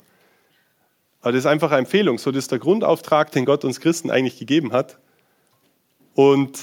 Aber 1.21 1.33
das 1.33 1.41
ist 1.41 1.47
einfach 1.47 1.73
eine 1.73 1.81
Empfehlung. 1.81 2.19
So, 2.19 2.31
das 2.31 2.45
ist 2.45 2.53
der 2.53 2.61
Grundauftrag, 2.61 3.33
den 3.33 3.45
Gott 3.45 3.65
uns 3.65 3.81
Christen 3.81 4.11
eigentlich 4.11 4.39
gegeben 4.39 4.73
hat. 4.73 4.99
Und 6.15 6.61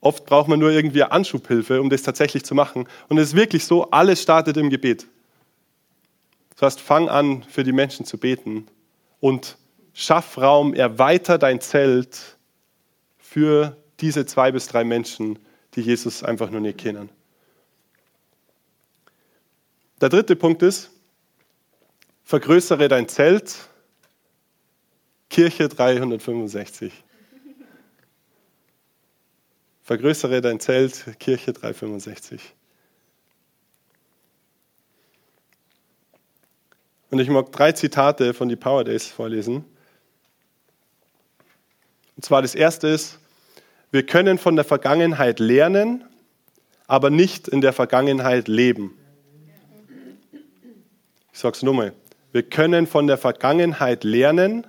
oft 0.00 0.26
braucht 0.26 0.48
man 0.48 0.58
nur 0.58 0.70
irgendwie 0.70 1.02
Anschubhilfe, 1.02 1.80
um 1.80 1.90
das 1.90 2.02
tatsächlich 2.02 2.44
zu 2.44 2.54
machen. 2.54 2.88
Und 3.08 3.18
es 3.18 3.28
ist 3.30 3.34
wirklich 3.36 3.64
so, 3.64 3.90
alles 3.90 4.22
startet 4.22 4.56
im 4.56 4.70
Gebet. 4.70 5.06
Das 6.50 6.62
heißt, 6.62 6.80
fang 6.80 7.08
an, 7.08 7.44
für 7.44 7.62
die 7.62 7.72
Menschen 7.72 8.04
zu 8.04 8.18
beten 8.18 8.66
und 9.20 9.56
schaff 9.92 10.38
Raum, 10.38 10.74
erweiter 10.74 11.38
dein 11.38 11.60
Zelt 11.60 12.36
für 13.18 13.76
diese 14.00 14.26
zwei 14.26 14.52
bis 14.52 14.66
drei 14.66 14.84
Menschen, 14.84 15.38
die 15.74 15.80
Jesus 15.82 16.22
einfach 16.22 16.50
nur 16.50 16.60
nicht 16.60 16.78
kennen. 16.78 17.10
Der 20.00 20.08
dritte 20.08 20.36
Punkt 20.36 20.62
ist, 20.62 20.90
vergrößere 22.24 22.88
dein 22.88 23.08
Zelt, 23.08 23.56
Kirche 25.28 25.68
365. 25.68 26.92
Vergrößere 29.88 30.42
dein 30.42 30.60
Zelt, 30.60 31.18
Kirche 31.18 31.54
365. 31.54 32.42
Und 37.10 37.18
ich 37.20 37.30
mag 37.30 37.50
drei 37.52 37.72
Zitate 37.72 38.34
von 38.34 38.50
die 38.50 38.56
Power 38.56 38.84
Days 38.84 39.06
vorlesen. 39.06 39.64
Und 42.16 42.22
zwar 42.22 42.42
das 42.42 42.54
erste 42.54 42.88
ist, 42.88 43.18
wir 43.90 44.04
können 44.04 44.36
von 44.36 44.56
der 44.56 44.66
Vergangenheit 44.66 45.40
lernen, 45.40 46.04
aber 46.86 47.08
nicht 47.08 47.48
in 47.48 47.62
der 47.62 47.72
Vergangenheit 47.72 48.46
leben. 48.46 48.94
Ich 51.32 51.38
sage 51.38 51.56
es 51.56 51.62
nochmal. 51.62 51.94
Wir 52.32 52.42
können 52.42 52.86
von 52.86 53.06
der 53.06 53.16
Vergangenheit 53.16 54.04
lernen, 54.04 54.66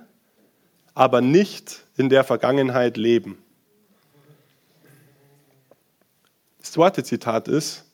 aber 0.94 1.20
nicht 1.20 1.84
in 1.98 2.08
der 2.08 2.24
Vergangenheit 2.24 2.96
leben. 2.96 3.36
Das 6.60 6.72
zweite 6.72 7.02
Zitat 7.02 7.48
ist, 7.48 7.84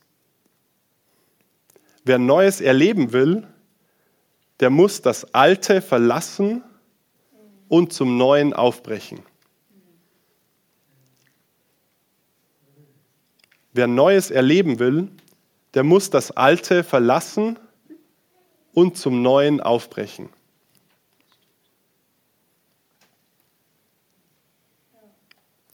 wer 2.05 2.19
Neues 2.19 2.61
erleben 2.61 3.13
will, 3.13 3.47
der 4.61 4.71
muss 4.71 5.03
das 5.03 5.35
Alte 5.35 5.81
verlassen 5.81 6.65
und 7.69 7.93
zum 7.93 8.17
Neuen 8.17 8.53
aufbrechen. 8.53 9.23
Wer 13.73 13.87
Neues 13.87 14.31
erleben 14.31 14.79
will, 14.79 15.11
der 15.75 15.85
muss 15.85 16.11
das 16.11 16.31
Alte 16.31 16.83
verlassen 16.83 17.59
und 18.73 18.97
zum 18.97 19.23
Neuen 19.23 19.61
aufbrechen. 19.61 20.31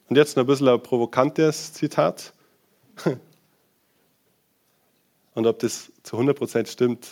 Und 0.08 0.16
jetzt 0.16 0.36
ein 0.36 0.44
bisschen 0.44 0.68
ein 0.68 0.82
provokantes 0.82 1.72
Zitat. 1.72 2.34
Und 5.34 5.46
ob 5.46 5.58
das 5.60 5.90
zu 6.02 6.18
100% 6.18 6.66
stimmt, 6.66 7.08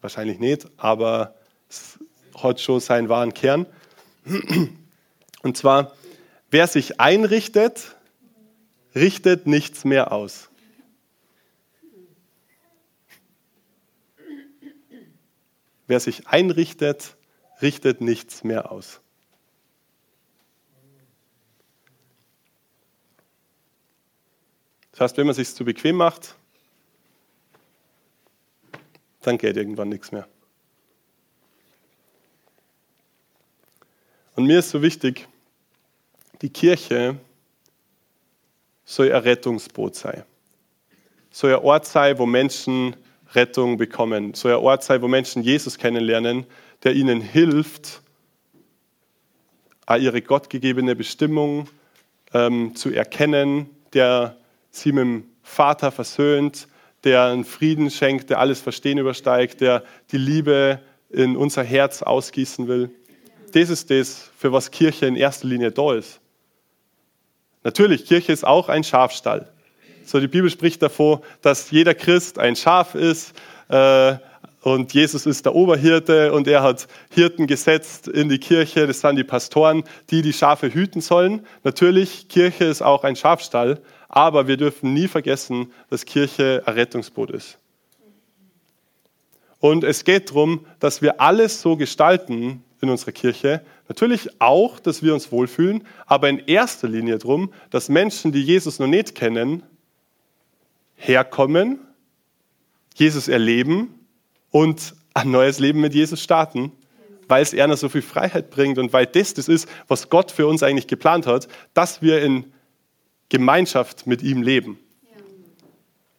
wahrscheinlich 0.00 0.38
nicht, 0.38 0.66
aber 0.76 1.34
es 1.68 1.98
hat 2.36 2.60
schon 2.60 2.80
seinen 2.80 3.08
wahren 3.08 3.32
Kern. 3.32 3.66
Und 5.42 5.56
zwar, 5.56 5.92
wer 6.50 6.66
sich 6.66 7.00
einrichtet, 7.00 7.96
richtet 8.94 9.46
nichts 9.46 9.84
mehr 9.84 10.12
aus. 10.12 10.50
Wer 15.86 16.00
sich 16.00 16.28
einrichtet, 16.28 17.16
richtet 17.60 18.00
nichts 18.00 18.42
mehr 18.42 18.72
aus. 18.72 19.00
Das 24.94 25.00
heißt, 25.00 25.16
wenn 25.16 25.26
man 25.26 25.32
es 25.32 25.38
sich 25.38 25.52
zu 25.52 25.64
bequem 25.64 25.96
macht, 25.96 26.36
dann 29.22 29.38
geht 29.38 29.56
irgendwann 29.56 29.88
nichts 29.88 30.12
mehr. 30.12 30.28
Und 34.36 34.46
mir 34.46 34.60
ist 34.60 34.70
so 34.70 34.82
wichtig, 34.82 35.26
die 36.42 36.50
Kirche 36.50 37.16
soll 38.84 39.12
ein 39.12 39.22
Rettungsboot 39.22 39.96
sein. 39.96 40.22
Soll 41.32 41.54
ein 41.54 41.62
Ort 41.62 41.86
sein, 41.86 42.16
wo 42.18 42.26
Menschen 42.26 42.94
Rettung 43.32 43.76
bekommen. 43.76 44.34
Soll 44.34 44.52
ein 44.52 44.58
Ort 44.58 44.84
sein, 44.84 45.02
wo 45.02 45.08
Menschen 45.08 45.42
Jesus 45.42 45.76
kennenlernen, 45.76 46.46
der 46.84 46.94
ihnen 46.94 47.20
hilft, 47.20 48.00
ihre 49.88 50.22
gottgegebene 50.22 50.94
Bestimmung 50.94 51.68
ähm, 52.32 52.76
zu 52.76 52.90
erkennen, 52.90 53.68
der 53.92 54.36
sie 54.76 54.92
mit 54.92 55.02
dem 55.02 55.24
Vater 55.42 55.90
versöhnt, 55.90 56.68
der 57.04 57.24
einen 57.24 57.44
Frieden 57.44 57.90
schenkt, 57.90 58.30
der 58.30 58.40
alles 58.40 58.60
Verstehen 58.60 58.98
übersteigt, 58.98 59.60
der 59.60 59.84
die 60.10 60.18
Liebe 60.18 60.80
in 61.10 61.36
unser 61.36 61.62
Herz 61.62 62.02
ausgießen 62.02 62.66
will. 62.66 62.90
Das 63.52 63.70
ist 63.70 63.90
das, 63.90 64.30
für 64.36 64.52
was 64.52 64.70
Kirche 64.70 65.06
in 65.06 65.16
erster 65.16 65.46
Linie 65.46 65.70
da 65.70 65.94
ist. 65.94 66.20
Natürlich, 67.62 68.04
Kirche 68.06 68.32
ist 68.32 68.44
auch 68.44 68.68
ein 68.68 68.84
Schafstall. 68.84 69.50
So, 70.04 70.20
die 70.20 70.28
Bibel 70.28 70.50
spricht 70.50 70.82
davon, 70.82 71.20
dass 71.40 71.70
jeder 71.70 71.94
Christ 71.94 72.38
ein 72.38 72.56
Schaf 72.56 72.94
ist 72.94 73.32
äh, 73.68 74.16
und 74.60 74.92
Jesus 74.92 75.24
ist 75.24 75.46
der 75.46 75.54
Oberhirte 75.54 76.32
und 76.32 76.48
er 76.48 76.62
hat 76.62 76.88
Hirten 77.10 77.46
gesetzt 77.46 78.08
in 78.08 78.28
die 78.28 78.38
Kirche. 78.38 78.86
Das 78.86 79.00
sind 79.00 79.16
die 79.16 79.24
Pastoren, 79.24 79.84
die 80.10 80.20
die 80.20 80.32
Schafe 80.32 80.72
hüten 80.72 81.00
sollen. 81.00 81.46
Natürlich, 81.62 82.28
Kirche 82.28 82.64
ist 82.64 82.82
auch 82.82 83.04
ein 83.04 83.16
Schafstall, 83.16 83.80
aber 84.14 84.46
wir 84.46 84.56
dürfen 84.56 84.94
nie 84.94 85.08
vergessen, 85.08 85.72
dass 85.90 86.04
Kirche 86.04 86.62
ein 86.66 86.74
Rettungsboot 86.74 87.30
ist. 87.30 87.58
Und 89.58 89.82
es 89.82 90.04
geht 90.04 90.30
darum, 90.30 90.66
dass 90.78 91.02
wir 91.02 91.20
alles 91.20 91.60
so 91.60 91.76
gestalten 91.76 92.62
in 92.80 92.90
unserer 92.90 93.10
Kirche. 93.10 93.62
Natürlich 93.88 94.40
auch, 94.40 94.78
dass 94.78 95.02
wir 95.02 95.14
uns 95.14 95.32
wohlfühlen, 95.32 95.84
aber 96.06 96.28
in 96.28 96.38
erster 96.38 96.86
Linie 96.86 97.18
darum, 97.18 97.52
dass 97.70 97.88
Menschen, 97.88 98.30
die 98.30 98.42
Jesus 98.42 98.78
noch 98.78 98.86
nicht 98.86 99.16
kennen, 99.16 99.64
herkommen, 100.94 101.80
Jesus 102.94 103.26
erleben 103.26 103.98
und 104.52 104.94
ein 105.12 105.32
neues 105.32 105.58
Leben 105.58 105.80
mit 105.80 105.92
Jesus 105.92 106.22
starten, 106.22 106.70
weil 107.26 107.42
es 107.42 107.52
einer 107.52 107.76
so 107.76 107.88
viel 107.88 108.02
Freiheit 108.02 108.50
bringt 108.50 108.78
und 108.78 108.92
weil 108.92 109.06
das 109.06 109.34
das 109.34 109.48
ist, 109.48 109.68
was 109.88 110.08
Gott 110.08 110.30
für 110.30 110.46
uns 110.46 110.62
eigentlich 110.62 110.86
geplant 110.86 111.26
hat, 111.26 111.48
dass 111.72 112.00
wir 112.00 112.22
in 112.22 112.53
Gemeinschaft 113.34 114.06
mit 114.06 114.22
ihm 114.22 114.42
leben. 114.42 114.78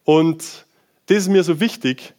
Und 0.04 0.66
das 1.06 1.18
ist 1.18 1.30
mir 1.30 1.44
so 1.46 1.62
wichtig. 1.62 2.14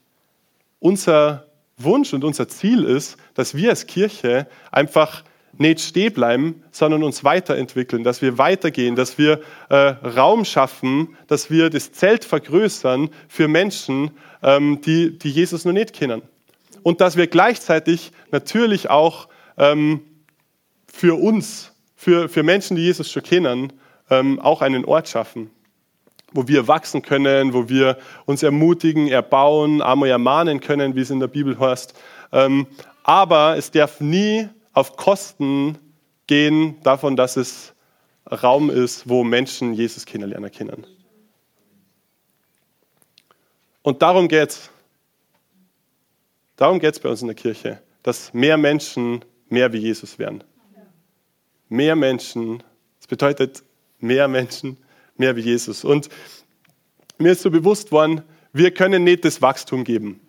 Unser 0.78 1.48
Wunsch 1.76 2.14
und 2.14 2.24
unser 2.24 2.48
Ziel 2.48 2.82
ist, 2.84 3.18
dass 3.34 3.54
wir 3.54 3.68
als 3.68 3.86
Kirche 3.86 4.46
einfach 4.72 5.22
nicht 5.58 5.80
stehen 5.80 6.14
bleiben, 6.14 6.62
sondern 6.70 7.02
uns 7.02 7.24
weiterentwickeln, 7.24 8.04
dass 8.04 8.22
wir 8.22 8.38
weitergehen, 8.38 8.96
dass 8.96 9.18
wir 9.18 9.42
äh, 9.68 9.76
Raum 9.76 10.46
schaffen, 10.46 11.16
dass 11.26 11.50
wir 11.50 11.68
das 11.68 11.92
Zelt 11.92 12.24
vergrößern 12.24 13.10
für 13.28 13.48
Menschen, 13.48 14.12
ähm, 14.42 14.80
die, 14.80 15.18
die 15.18 15.30
Jesus 15.30 15.66
noch 15.66 15.72
nicht 15.72 15.92
kennen. 15.92 16.22
Und 16.82 17.02
dass 17.02 17.16
wir 17.16 17.26
gleichzeitig 17.26 18.12
natürlich 18.30 18.88
auch 18.88 19.28
ähm, 19.58 20.00
für 20.86 21.20
uns, 21.20 21.72
für, 21.96 22.30
für 22.30 22.42
Menschen, 22.42 22.76
die 22.76 22.82
Jesus 22.82 23.10
schon 23.12 23.22
kennen, 23.22 23.72
ähm, 24.10 24.40
auch 24.40 24.62
einen 24.62 24.84
Ort 24.84 25.08
schaffen, 25.08 25.50
wo 26.32 26.46
wir 26.48 26.68
wachsen 26.68 27.02
können, 27.02 27.52
wo 27.52 27.68
wir 27.68 27.98
uns 28.24 28.42
ermutigen, 28.42 29.08
erbauen, 29.08 29.82
einmal 29.82 30.08
ermahnen 30.08 30.60
können, 30.60 30.94
wie 30.94 31.00
es 31.00 31.10
in 31.10 31.20
der 31.20 31.28
Bibel 31.28 31.58
heißt. 31.58 31.94
Ähm, 32.32 32.66
aber 33.02 33.56
es 33.56 33.70
darf 33.70 34.00
nie 34.00 34.48
auf 34.72 34.96
Kosten 34.96 35.78
gehen 36.26 36.80
davon, 36.82 37.16
dass 37.16 37.36
es 37.36 37.74
Raum 38.30 38.70
ist, 38.70 39.08
wo 39.08 39.22
Menschen 39.22 39.72
Jesus 39.74 40.04
kennenlernen 40.04 40.50
können. 40.50 40.86
Und 43.82 44.02
darum 44.02 44.26
geht 44.26 44.50
es. 44.50 44.70
Darum 46.56 46.80
geht 46.80 46.94
es 46.94 47.00
bei 47.00 47.08
uns 47.08 47.20
in 47.20 47.28
der 47.28 47.36
Kirche, 47.36 47.80
dass 48.02 48.34
mehr 48.34 48.56
Menschen 48.56 49.24
mehr 49.48 49.72
wie 49.72 49.78
Jesus 49.78 50.18
werden. 50.18 50.42
Mehr 51.68 51.94
Menschen, 51.94 52.62
das 52.98 53.06
bedeutet 53.06 53.62
mehr 53.98 54.28
Menschen, 54.28 54.76
mehr 55.16 55.36
wie 55.36 55.40
Jesus. 55.40 55.84
Und 55.84 56.08
mir 57.18 57.32
ist 57.32 57.42
so 57.42 57.50
bewusst 57.50 57.92
worden, 57.92 58.22
wir 58.52 58.72
können 58.72 59.04
nicht 59.04 59.24
das 59.24 59.42
Wachstum 59.42 59.84
geben. 59.84 60.20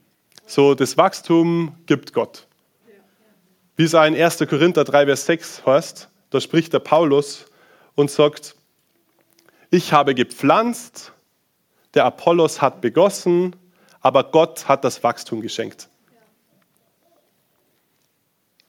So, 0.46 0.76
das 0.76 0.98
Wachstum 0.98 1.76
gibt 1.86 2.14
Gott. 2.14 2.48
Wie 3.76 3.84
es 3.84 3.94
in 3.94 4.16
1. 4.16 4.40
Korinther 4.50 4.84
3, 4.84 5.06
Vers 5.06 5.26
6 5.26 5.66
heißt, 5.66 6.10
da 6.30 6.42
spricht 6.42 6.74
der 6.74 6.80
Paulus 6.80 7.46
und 7.96 8.10
sagt, 8.10 8.56
ich 9.70 9.94
habe 9.94 10.16
gepflanzt, 10.16 11.12
der 11.94 12.06
Apollos 12.06 12.62
hat 12.62 12.82
begossen, 12.82 13.56
aber 14.02 14.24
Gott 14.24 14.68
hat 14.68 14.84
das 14.84 15.04
Wachstum 15.04 15.42
geschenkt. 15.42 15.90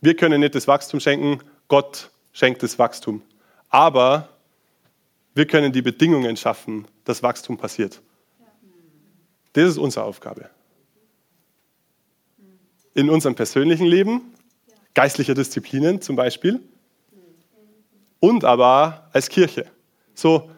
Wir 0.01 0.15
können 0.15 0.41
nicht 0.41 0.55
das 0.55 0.69
Wachstum 0.69 1.01
schenken, 1.01 1.41
Gott 1.69 2.11
schenkt 2.33 2.63
das 2.63 2.79
Wachstum. 2.79 3.23
Aber 3.69 4.29
wir 5.39 5.47
können 5.47 5.73
die 5.73 5.83
Bedingungen 5.83 6.37
schaffen, 6.37 6.89
dass 7.05 7.23
Wachstum 7.23 7.57
passiert. 7.57 8.03
Das 9.53 9.71
ist 9.71 9.79
unsere 9.79 10.05
Aufgabe. 10.05 10.51
In 12.93 13.09
unserem 13.09 13.37
persönlichen 13.37 13.87
Leben, 13.87 14.35
geistlicher 14.95 15.35
Disziplinen 15.35 16.03
zum 16.03 16.17
Beispiel, 16.17 16.61
und 18.19 18.45
aber 18.45 19.09
als 19.13 19.29
Kirche. 19.29 19.67
So, 20.13 20.51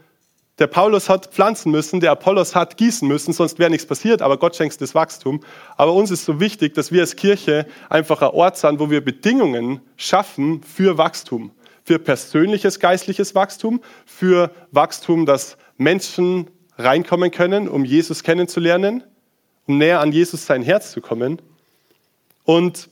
der 0.59 0.67
Paulus 0.67 1.11
hat 1.11 1.27
pflanzen 1.27 1.71
müssen, 1.73 2.01
der 2.01 2.13
Apollos 2.13 2.55
hat 2.55 2.79
gießen 2.79 3.07
müssen, 3.07 3.35
sonst 3.35 3.59
wäre 3.59 3.69
nichts 3.69 3.87
passiert, 3.87 4.23
aber 4.23 4.39
Gott 4.39 4.57
schenkt 4.57 4.81
das 4.81 4.95
Wachstum. 4.95 5.45
Aber 5.77 5.93
uns 5.93 6.11
ist 6.11 6.25
so 6.25 6.41
wichtig, 6.41 6.73
dass 6.73 6.91
wir 6.91 7.03
als 7.03 7.17
Kirche 7.17 7.67
einfach 7.91 8.23
ein 8.23 8.31
Ort 8.31 8.57
sind, 8.57 8.81
wo 8.81 8.89
wir 8.89 9.05
Bedingungen 9.05 9.83
schaffen 9.99 10.63
für 10.63 10.97
Wachstum 10.97 11.53
für 11.91 11.99
persönliches 11.99 12.79
geistliches 12.79 13.35
Wachstum, 13.35 13.81
für 14.07 14.53
Wachstum, 14.71 15.27
dass 15.27 15.57
Menschen 15.77 16.47
reinkommen 16.79 17.33
können, 17.33 17.69
um 17.69 17.85
Jesus 17.85 18.23
kennenzulernen, 18.23 19.03
um 19.67 19.79
näher 19.79 19.99
an 19.99 20.13
Jesus 20.13 20.47
sein 20.47 20.63
Herz 20.63 20.93
zu 20.93 21.01
kommen. 21.01 21.43
Und 22.45 22.89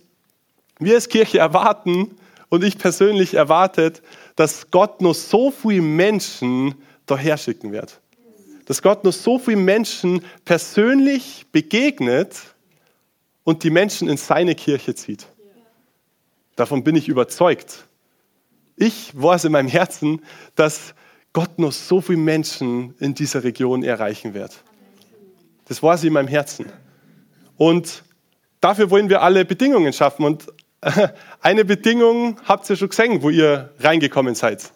wir 0.81 0.97
als 0.97 1.09
Kirche 1.09 1.39
erwarten, 1.39 2.17
und 2.49 2.65
ich 2.65 2.77
persönlich 2.77 3.35
erwartet, 3.35 4.03
dass 4.35 4.73
Gott 4.73 5.01
nur 5.01 5.15
so 5.15 5.53
viele 5.53 5.83
Menschen 5.83 6.75
daher 7.07 7.37
schicken 7.37 7.71
wird. 7.71 8.01
Dass 8.65 8.83
Gott 8.83 9.05
nur 9.05 9.13
so 9.13 9.39
viele 9.39 9.59
Menschen 9.59 10.25
persönlich 10.45 11.47
begegnet 11.53 12.35
und 13.45 13.63
die 13.63 13.71
Menschen 13.71 14.09
in 14.09 14.17
seine 14.17 14.57
Kirche 14.57 14.97
zieht. 14.97 15.29
Davon 16.57 16.83
bin 16.83 16.97
ich 16.97 17.07
überzeugt. 17.07 17.85
Ich 18.81 19.11
weiß 19.21 19.45
in 19.45 19.53
meinem 19.53 19.69
Herzen, 19.69 20.23
dass 20.55 20.95
Gott 21.33 21.59
noch 21.59 21.73
so 21.73 22.01
viele 22.01 22.19
Menschen 22.19 22.95
in 23.01 23.13
dieser 23.13 23.43
Region 23.43 23.83
erreichen 23.83 24.35
wird. 24.35 24.63
Das 25.67 25.83
weiß 25.83 26.05
ich 26.05 26.07
in 26.07 26.13
meinem 26.13 26.29
Herzen. 26.29 26.67
Und 27.57 28.05
dafür 28.61 28.89
wollen 28.91 29.09
wir 29.09 29.21
alle 29.21 29.45
Bedingungen 29.45 29.93
schaffen. 29.93 30.25
Und 30.25 30.47
eine 31.41 31.65
Bedingung 31.65 32.41
habt 32.45 32.71
ihr 32.71 32.77
schon 32.77 32.89
gesehen, 32.89 33.21
wo 33.21 33.31
ihr 33.31 33.75
reingekommen 33.81 34.37
seid. 34.37 34.73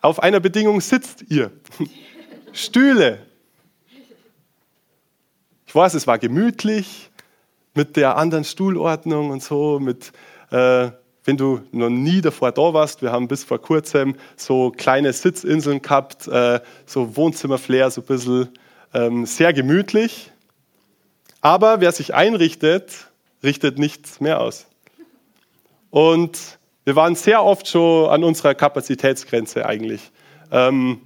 Auf 0.00 0.22
einer 0.22 0.40
Bedingung 0.40 0.80
sitzt 0.80 1.24
ihr. 1.28 1.50
Stühle. 2.54 3.18
weiß, 5.70 5.92
es 5.92 6.06
war 6.06 6.18
gemütlich 6.18 7.10
mit 7.74 7.96
der 7.96 8.16
anderen 8.16 8.44
Stuhlordnung 8.44 9.28
und 9.28 9.42
so, 9.42 9.78
mit, 9.78 10.10
äh, 10.50 10.90
wenn 11.26 11.36
du 11.36 11.60
noch 11.72 11.90
nie 11.90 12.20
davor 12.20 12.52
da 12.52 12.72
warst, 12.72 13.02
wir 13.02 13.12
haben 13.12 13.28
bis 13.28 13.44
vor 13.44 13.60
kurzem 13.60 14.16
so 14.36 14.70
kleine 14.70 15.12
Sitzinseln 15.12 15.82
gehabt, 15.82 16.28
äh, 16.28 16.60
so 16.86 17.16
Wohnzimmerflair, 17.16 17.90
so 17.90 18.00
ein 18.00 18.06
bisschen 18.06 18.48
ähm, 18.94 19.26
sehr 19.26 19.52
gemütlich. 19.52 20.30
Aber 21.40 21.80
wer 21.80 21.92
sich 21.92 22.14
einrichtet, 22.14 23.08
richtet 23.42 23.78
nichts 23.78 24.20
mehr 24.20 24.40
aus. 24.40 24.66
Und 25.90 26.58
wir 26.84 26.96
waren 26.96 27.16
sehr 27.16 27.42
oft 27.42 27.68
schon 27.68 28.08
an 28.08 28.22
unserer 28.24 28.54
Kapazitätsgrenze 28.54 29.66
eigentlich. 29.66 30.12
Ähm, 30.52 31.00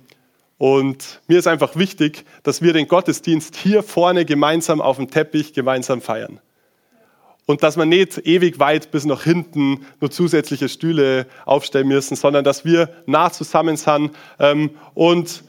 und 0.58 1.20
mir 1.26 1.38
ist 1.38 1.46
einfach 1.46 1.74
wichtig, 1.76 2.26
dass 2.42 2.60
wir 2.60 2.74
den 2.74 2.86
Gottesdienst 2.86 3.56
hier 3.56 3.82
vorne 3.82 4.26
gemeinsam 4.26 4.82
auf 4.82 4.96
dem 4.96 5.10
Teppich 5.10 5.54
gemeinsam 5.54 6.02
feiern. 6.02 6.40
Und 7.50 7.64
dass 7.64 7.76
wir 7.76 7.84
nicht 7.84 8.16
ewig 8.28 8.60
weit 8.60 8.92
bis 8.92 9.04
nach 9.04 9.24
hinten 9.24 9.84
nur 10.00 10.08
zusätzliche 10.12 10.68
Stühle 10.68 11.26
aufstellen 11.44 11.88
müssen, 11.88 12.14
sondern 12.14 12.44
dass 12.44 12.64
wir 12.64 12.88
nah 13.06 13.32
zusammen 13.32 13.76
sind. 13.76 14.12
Ähm, 14.38 14.70
und 14.94 15.42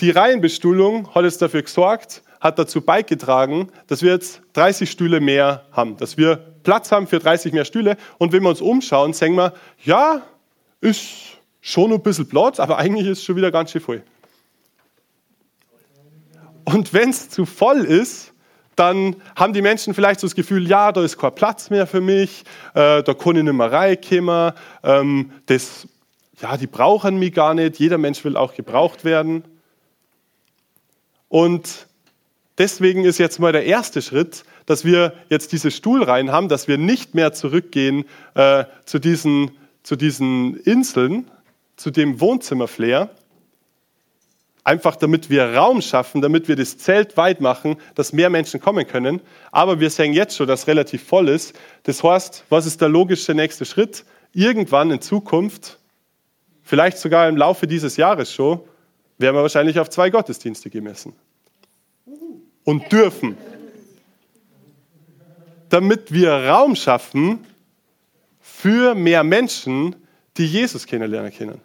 die 0.00 0.10
Reihenbestuhlung 0.10 1.14
hat 1.14 1.24
jetzt 1.24 1.40
dafür 1.40 1.62
gesorgt, 1.62 2.22
hat 2.38 2.58
dazu 2.58 2.82
beigetragen, 2.82 3.70
dass 3.86 4.02
wir 4.02 4.12
jetzt 4.12 4.42
30 4.52 4.90
Stühle 4.90 5.20
mehr 5.20 5.64
haben, 5.72 5.96
dass 5.96 6.18
wir 6.18 6.36
Platz 6.64 6.92
haben 6.92 7.06
für 7.06 7.18
30 7.18 7.54
mehr 7.54 7.64
Stühle. 7.64 7.96
Und 8.18 8.32
wenn 8.32 8.42
wir 8.42 8.50
uns 8.50 8.60
umschauen, 8.60 9.14
sehen 9.14 9.36
wir, 9.36 9.54
ja, 9.84 10.20
ist 10.82 11.38
schon 11.62 11.94
ein 11.94 12.02
bisschen 12.02 12.28
Platz, 12.28 12.60
aber 12.60 12.76
eigentlich 12.76 13.06
ist 13.06 13.20
es 13.20 13.24
schon 13.24 13.36
wieder 13.36 13.50
ganz 13.50 13.70
schön 13.70 13.80
voll. 13.80 14.02
Und 16.66 16.92
wenn 16.92 17.08
es 17.08 17.30
zu 17.30 17.46
voll 17.46 17.86
ist, 17.86 18.34
dann 18.76 19.16
haben 19.34 19.54
die 19.54 19.62
Menschen 19.62 19.94
vielleicht 19.94 20.20
so 20.20 20.26
das 20.26 20.34
Gefühl, 20.34 20.68
ja, 20.68 20.92
da 20.92 21.02
ist 21.02 21.16
kein 21.16 21.34
Platz 21.34 21.70
mehr 21.70 21.86
für 21.86 22.02
mich, 22.02 22.44
äh, 22.74 23.02
da 23.02 23.14
kann 23.14 23.36
ich 23.36 23.42
nicht 23.42 23.52
mehr 23.54 23.72
reinkommen, 23.72 24.52
ähm, 24.84 25.32
das, 25.46 25.88
ja, 26.40 26.56
die 26.58 26.66
brauchen 26.66 27.18
mich 27.18 27.32
gar 27.32 27.54
nicht, 27.54 27.78
jeder 27.78 27.96
Mensch 27.96 28.22
will 28.24 28.36
auch 28.36 28.54
gebraucht 28.54 29.04
werden. 29.04 29.44
Und 31.28 31.86
deswegen 32.58 33.04
ist 33.04 33.18
jetzt 33.18 33.40
mal 33.40 33.52
der 33.52 33.64
erste 33.64 34.02
Schritt, 34.02 34.44
dass 34.66 34.84
wir 34.84 35.14
jetzt 35.30 35.52
diese 35.52 35.70
Stuhlreihen 35.70 36.30
haben, 36.30 36.48
dass 36.48 36.68
wir 36.68 36.76
nicht 36.76 37.14
mehr 37.14 37.32
zurückgehen 37.32 38.04
äh, 38.34 38.64
zu, 38.84 38.98
diesen, 38.98 39.52
zu 39.82 39.96
diesen 39.96 40.56
Inseln, 40.60 41.30
zu 41.76 41.90
dem 41.90 42.20
Wohnzimmerflair, 42.20 43.10
einfach 44.66 44.96
damit 44.96 45.30
wir 45.30 45.54
Raum 45.54 45.80
schaffen, 45.80 46.20
damit 46.20 46.48
wir 46.48 46.56
das 46.56 46.76
Zelt 46.76 47.16
weit 47.16 47.40
machen, 47.40 47.76
dass 47.94 48.12
mehr 48.12 48.30
Menschen 48.30 48.60
kommen 48.60 48.84
können. 48.86 49.20
Aber 49.52 49.78
wir 49.78 49.90
sehen 49.90 50.12
jetzt 50.12 50.36
schon, 50.36 50.48
dass 50.48 50.66
relativ 50.66 51.04
voll 51.04 51.28
ist. 51.28 51.56
Das 51.84 52.02
heißt, 52.02 52.44
was 52.48 52.66
ist 52.66 52.80
der 52.80 52.88
logische 52.88 53.32
nächste 53.32 53.64
Schritt? 53.64 54.04
Irgendwann 54.32 54.90
in 54.90 55.00
Zukunft, 55.00 55.78
vielleicht 56.64 56.98
sogar 56.98 57.28
im 57.28 57.36
Laufe 57.36 57.68
dieses 57.68 57.96
Jahres 57.96 58.32
schon, 58.32 58.60
werden 59.18 59.36
wir 59.36 59.42
wahrscheinlich 59.42 59.78
auf 59.78 59.88
zwei 59.88 60.10
Gottesdienste 60.10 60.68
gemessen. 60.68 61.12
Und 62.64 62.90
dürfen. 62.90 63.36
Damit 65.68 66.12
wir 66.12 66.32
Raum 66.32 66.74
schaffen 66.74 67.46
für 68.40 68.96
mehr 68.96 69.22
Menschen, 69.22 69.94
die 70.36 70.46
Jesus 70.46 70.86
kennenlernen 70.86 71.32
können. 71.32 71.60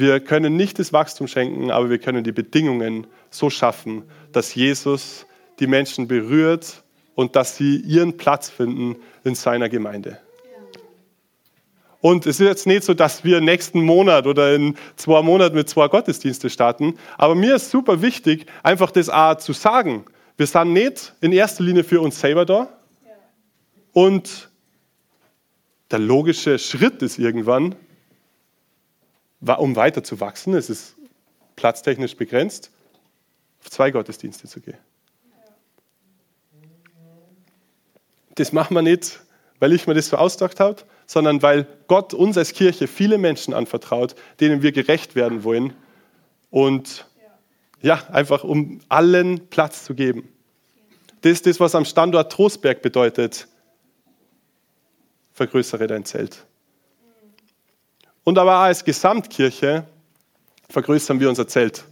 Wir 0.00 0.18
können 0.18 0.56
nicht 0.56 0.78
das 0.78 0.94
Wachstum 0.94 1.28
schenken, 1.28 1.70
aber 1.70 1.90
wir 1.90 1.98
können 1.98 2.24
die 2.24 2.32
Bedingungen 2.32 3.06
so 3.28 3.50
schaffen, 3.50 4.04
dass 4.32 4.54
Jesus 4.54 5.26
die 5.58 5.66
Menschen 5.66 6.08
berührt 6.08 6.82
und 7.14 7.36
dass 7.36 7.58
sie 7.58 7.76
ihren 7.76 8.16
Platz 8.16 8.48
finden 8.48 8.96
in 9.24 9.34
seiner 9.34 9.68
Gemeinde. 9.68 10.18
Und 12.00 12.24
es 12.24 12.40
ist 12.40 12.46
jetzt 12.46 12.66
nicht 12.66 12.82
so, 12.82 12.94
dass 12.94 13.24
wir 13.24 13.42
nächsten 13.42 13.82
Monat 13.82 14.26
oder 14.26 14.54
in 14.54 14.74
zwei 14.96 15.20
Monaten 15.20 15.54
mit 15.54 15.68
zwei 15.68 15.86
Gottesdienste 15.86 16.48
starten. 16.48 16.94
Aber 17.18 17.34
mir 17.34 17.56
ist 17.56 17.70
super 17.70 18.00
wichtig, 18.00 18.46
einfach 18.62 18.90
das 18.90 19.10
auch 19.10 19.36
zu 19.36 19.52
sagen. 19.52 20.06
Wir 20.38 20.46
sind 20.46 20.72
nicht 20.72 21.12
in 21.20 21.32
erster 21.32 21.62
Linie 21.62 21.84
für 21.84 22.00
uns 22.00 22.18
selber 22.18 22.46
da. 22.46 22.68
Und 23.92 24.48
der 25.90 25.98
logische 25.98 26.58
Schritt 26.58 27.02
ist 27.02 27.18
irgendwann, 27.18 27.74
um 29.40 29.76
weiter 29.76 30.02
zu 30.04 30.20
wachsen, 30.20 30.54
es 30.54 30.70
ist 30.70 30.96
platztechnisch 31.56 32.16
begrenzt, 32.16 32.70
auf 33.60 33.70
zwei 33.70 33.90
Gottesdienste 33.90 34.48
zu 34.48 34.60
gehen. 34.60 34.78
Das 38.34 38.52
machen 38.52 38.74
wir 38.74 38.82
nicht, 38.82 39.20
weil 39.58 39.72
ich 39.72 39.86
mir 39.86 39.94
das 39.94 40.08
so 40.08 40.16
ausgedacht 40.16 40.60
habe, 40.60 40.82
sondern 41.06 41.42
weil 41.42 41.66
Gott 41.88 42.14
uns 42.14 42.38
als 42.38 42.52
Kirche 42.52 42.86
viele 42.86 43.18
Menschen 43.18 43.52
anvertraut, 43.52 44.14
denen 44.38 44.62
wir 44.62 44.72
gerecht 44.72 45.14
werden 45.14 45.44
wollen 45.44 45.74
und 46.50 47.06
ja, 47.82 48.02
einfach 48.10 48.44
um 48.44 48.80
allen 48.88 49.48
Platz 49.48 49.84
zu 49.84 49.94
geben. 49.94 50.28
Das 51.22 51.32
ist 51.32 51.46
das, 51.46 51.60
was 51.60 51.74
am 51.74 51.84
Standort 51.84 52.32
Trostberg 52.32 52.82
bedeutet. 52.82 53.48
Vergrößere 55.32 55.86
dein 55.86 56.04
Zelt. 56.04 56.46
Und 58.30 58.38
aber 58.38 58.58
auch 58.58 58.62
als 58.62 58.84
Gesamtkirche 58.84 59.82
vergrößern 60.68 61.18
wir 61.18 61.28
unser 61.28 61.48
Zelt. 61.48 61.82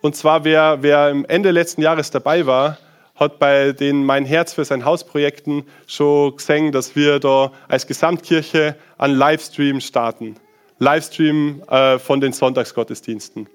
Und 0.00 0.16
zwar, 0.16 0.42
wer, 0.42 0.82
wer 0.82 1.10
im 1.10 1.24
Ende 1.26 1.52
letzten 1.52 1.80
Jahres 1.80 2.10
dabei 2.10 2.44
war, 2.44 2.76
hat 3.14 3.38
bei 3.38 3.70
den 3.70 4.04
Mein 4.04 4.24
Herz 4.24 4.52
für 4.52 4.64
sein 4.64 4.84
Haus 4.84 5.06
Projekten 5.06 5.64
schon 5.86 6.34
gesehen, 6.34 6.72
dass 6.72 6.96
wir 6.96 7.20
da 7.20 7.52
als 7.68 7.86
Gesamtkirche 7.86 8.74
einen 8.98 9.14
Livestream 9.14 9.80
starten. 9.80 10.40
Livestream 10.80 11.62
äh, 11.68 12.00
von 12.00 12.20
den 12.20 12.32
Sonntagsgottesdiensten. 12.32 13.48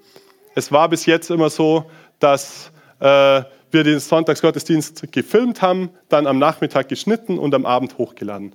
Es 0.54 0.72
war 0.72 0.88
bis 0.88 1.04
jetzt 1.04 1.30
immer 1.30 1.50
so, 1.50 1.90
dass 2.18 2.72
äh, 3.00 3.42
wir 3.70 3.84
den 3.84 4.00
Sonntagsgottesdienst 4.00 5.12
gefilmt 5.12 5.60
haben, 5.60 5.90
dann 6.08 6.26
am 6.26 6.38
Nachmittag 6.38 6.88
geschnitten 6.88 7.38
und 7.38 7.54
am 7.54 7.66
Abend 7.66 7.98
hochgeladen. 7.98 8.54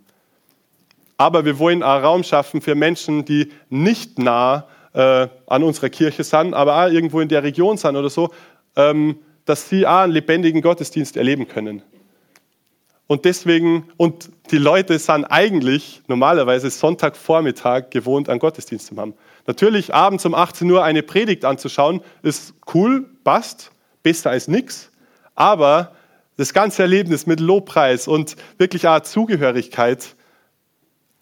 Aber 1.17 1.45
wir 1.45 1.60
wollen 1.60 1.84
auch 1.84 2.01
Raum 2.04 2.23
schaffen 2.23 2.62
für 2.62 2.75
Menschen, 2.75 3.25
die 3.25 3.51
nicht 3.69 4.19
nah 4.19 4.67
äh, 4.93 5.28
an 5.47 5.63
unserer 5.63 5.89
Kirche 5.89 6.23
sind, 6.23 6.54
aber 6.54 6.84
auch 6.86 6.91
irgendwo 6.91 7.19
in 7.19 7.30
der 7.30 7.43
Region 7.43 7.78
sind 7.78 7.95
oder 7.95 8.10
so, 8.10 8.32
ähm, 8.75 9.19
dass 9.45 9.69
sie 9.69 9.86
auch 9.86 9.99
einen 9.99 10.13
lebendigen 10.13 10.62
Gottesdienst 10.62 11.17
erleben 11.17 11.47
können. 11.47 11.84
Und 13.08 13.25
deswegen, 13.25 13.88
und 13.97 14.32
die 14.49 14.58
Leute 14.58 14.97
sind 14.97 15.25
eigentlich 15.25 16.01
normalerweise 16.08 16.71
Sonntagvormittag 16.71 17.91
gewohnt, 17.91 18.30
einen 18.30 18.39
Gottesdienst 18.39 18.88
zu 18.88 18.97
haben. 18.97 19.13
Natürlich 19.45 19.93
abends 19.93 20.25
um 20.25 20.34
18 20.34 20.69
Uhr 20.71 20.84
eine 20.84 21.04
Predigt 21.04 21.45
anzuschauen, 21.45 22.01
ist 22.23 22.56
cool, 22.73 23.06
passt, 23.23 23.71
besser 24.01 24.32
als 24.32 24.47
nichts. 24.47 24.91
Aber 25.36 25.91
das 26.38 26.54
ganze 26.54 26.82
Erlebnis 26.82 27.28
mit 27.28 27.39
Lobpreis 27.39 28.08
und 28.08 28.36
wirklich 28.58 28.88
auch 28.88 29.01
Zugehörigkeit, 29.01 30.15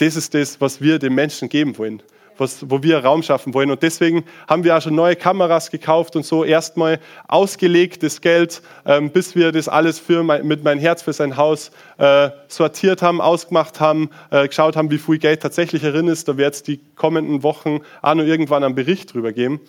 das 0.04 0.16
ist 0.16 0.34
das, 0.34 0.60
was 0.60 0.82
wir 0.82 1.00
den 1.00 1.16
Menschen 1.16 1.50
geben 1.50 1.78
wollen 1.78 2.04
was, 2.38 2.70
wo 2.70 2.82
wir 2.84 3.00
Raum 3.00 3.24
schaffen 3.24 3.54
wollen. 3.54 3.72
Und 3.72 3.84
deswegen 3.84 4.26
haben 4.48 4.64
wir 4.64 4.78
auch 4.78 4.82
schon 4.82 4.96
neue 4.96 5.16
Kameras 5.16 5.72
gekauft 5.72 6.16
und 6.16 6.26
so 6.26 6.44
erstmal 6.44 7.00
ausgelegt 7.28 8.04
das 8.04 8.22
Geld, 8.22 8.62
ähm, 8.86 9.12
bis 9.12 9.36
wir 9.36 9.52
das 9.52 9.68
alles 9.68 10.00
für 10.00 10.24
mein, 10.24 10.46
mit 10.48 10.64
mein 10.64 10.80
Herz 10.80 11.02
für 11.02 11.14
sein 11.14 11.38
Haus 11.38 11.72
äh, 11.98 12.30
sortiert 12.48 13.02
haben, 13.02 13.22
ausgemacht 13.22 13.80
haben, 13.80 14.10
äh, 14.32 14.48
geschaut 14.48 14.76
haben, 14.76 14.92
wie 14.92 14.98
viel 14.98 15.18
Geld 15.18 15.42
tatsächlich 15.42 15.82
drin 15.82 16.08
ist. 16.08 16.28
Da 16.28 16.38
wird 16.38 16.56
es 16.56 16.64
die 16.64 16.80
kommenden 16.96 17.44
Wochen 17.44 17.82
auch 18.02 18.16
noch 18.16 18.24
irgendwann 18.24 18.64
einen 18.64 18.76
Bericht 18.76 19.14
drüber 19.14 19.32
geben. 19.32 19.62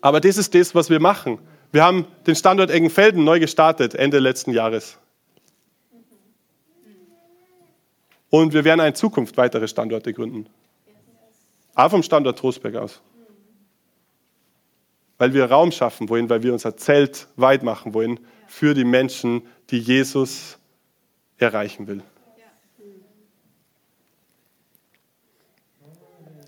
Aber 0.00 0.20
das 0.20 0.36
ist 0.36 0.54
das, 0.54 0.74
was 0.74 0.90
wir 0.90 1.00
machen. 1.00 1.38
Wir 1.72 1.84
haben 1.84 2.06
den 2.26 2.34
Standort 2.34 2.70
Eggenfelden 2.70 3.24
neu 3.24 3.40
gestartet, 3.40 3.94
Ende 3.94 4.20
letzten 4.20 4.52
Jahres. 4.52 4.98
Und 8.30 8.52
wir 8.52 8.64
werden 8.64 8.84
in 8.84 8.94
Zukunft 8.94 9.36
weitere 9.36 9.68
Standorte 9.68 10.12
gründen. 10.12 10.46
Auch 11.74 11.90
vom 11.90 12.02
Standort 12.02 12.38
Trostberg 12.38 12.76
aus. 12.76 13.00
Weil 15.16 15.32
wir 15.32 15.46
Raum 15.46 15.72
schaffen 15.72 16.08
wollen, 16.08 16.28
weil 16.28 16.42
wir 16.42 16.52
unser 16.52 16.76
Zelt 16.76 17.26
weit 17.36 17.62
machen 17.62 17.94
wollen 17.94 18.20
für 18.46 18.74
die 18.74 18.84
Menschen, 18.84 19.42
die 19.70 19.78
Jesus 19.78 20.58
erreichen 21.38 21.86
will. 21.86 22.02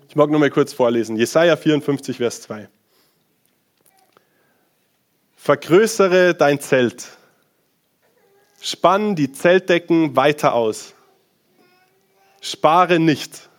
Ich 0.07 0.15
mag 0.17 0.29
nur 0.29 0.41
mal 0.41 0.49
kurz 0.49 0.73
vorlesen. 0.73 1.15
Jesaja 1.15 1.55
54, 1.55 2.17
Vers 2.17 2.41
2. 2.41 2.67
Vergrößere 5.37 6.35
dein 6.35 6.59
Zelt. 6.59 7.17
Spann 8.59 9.15
die 9.15 9.31
Zeltdecken 9.31 10.15
weiter 10.15 10.53
aus. 10.53 10.93
Spare 12.41 12.99
nicht 12.99 13.49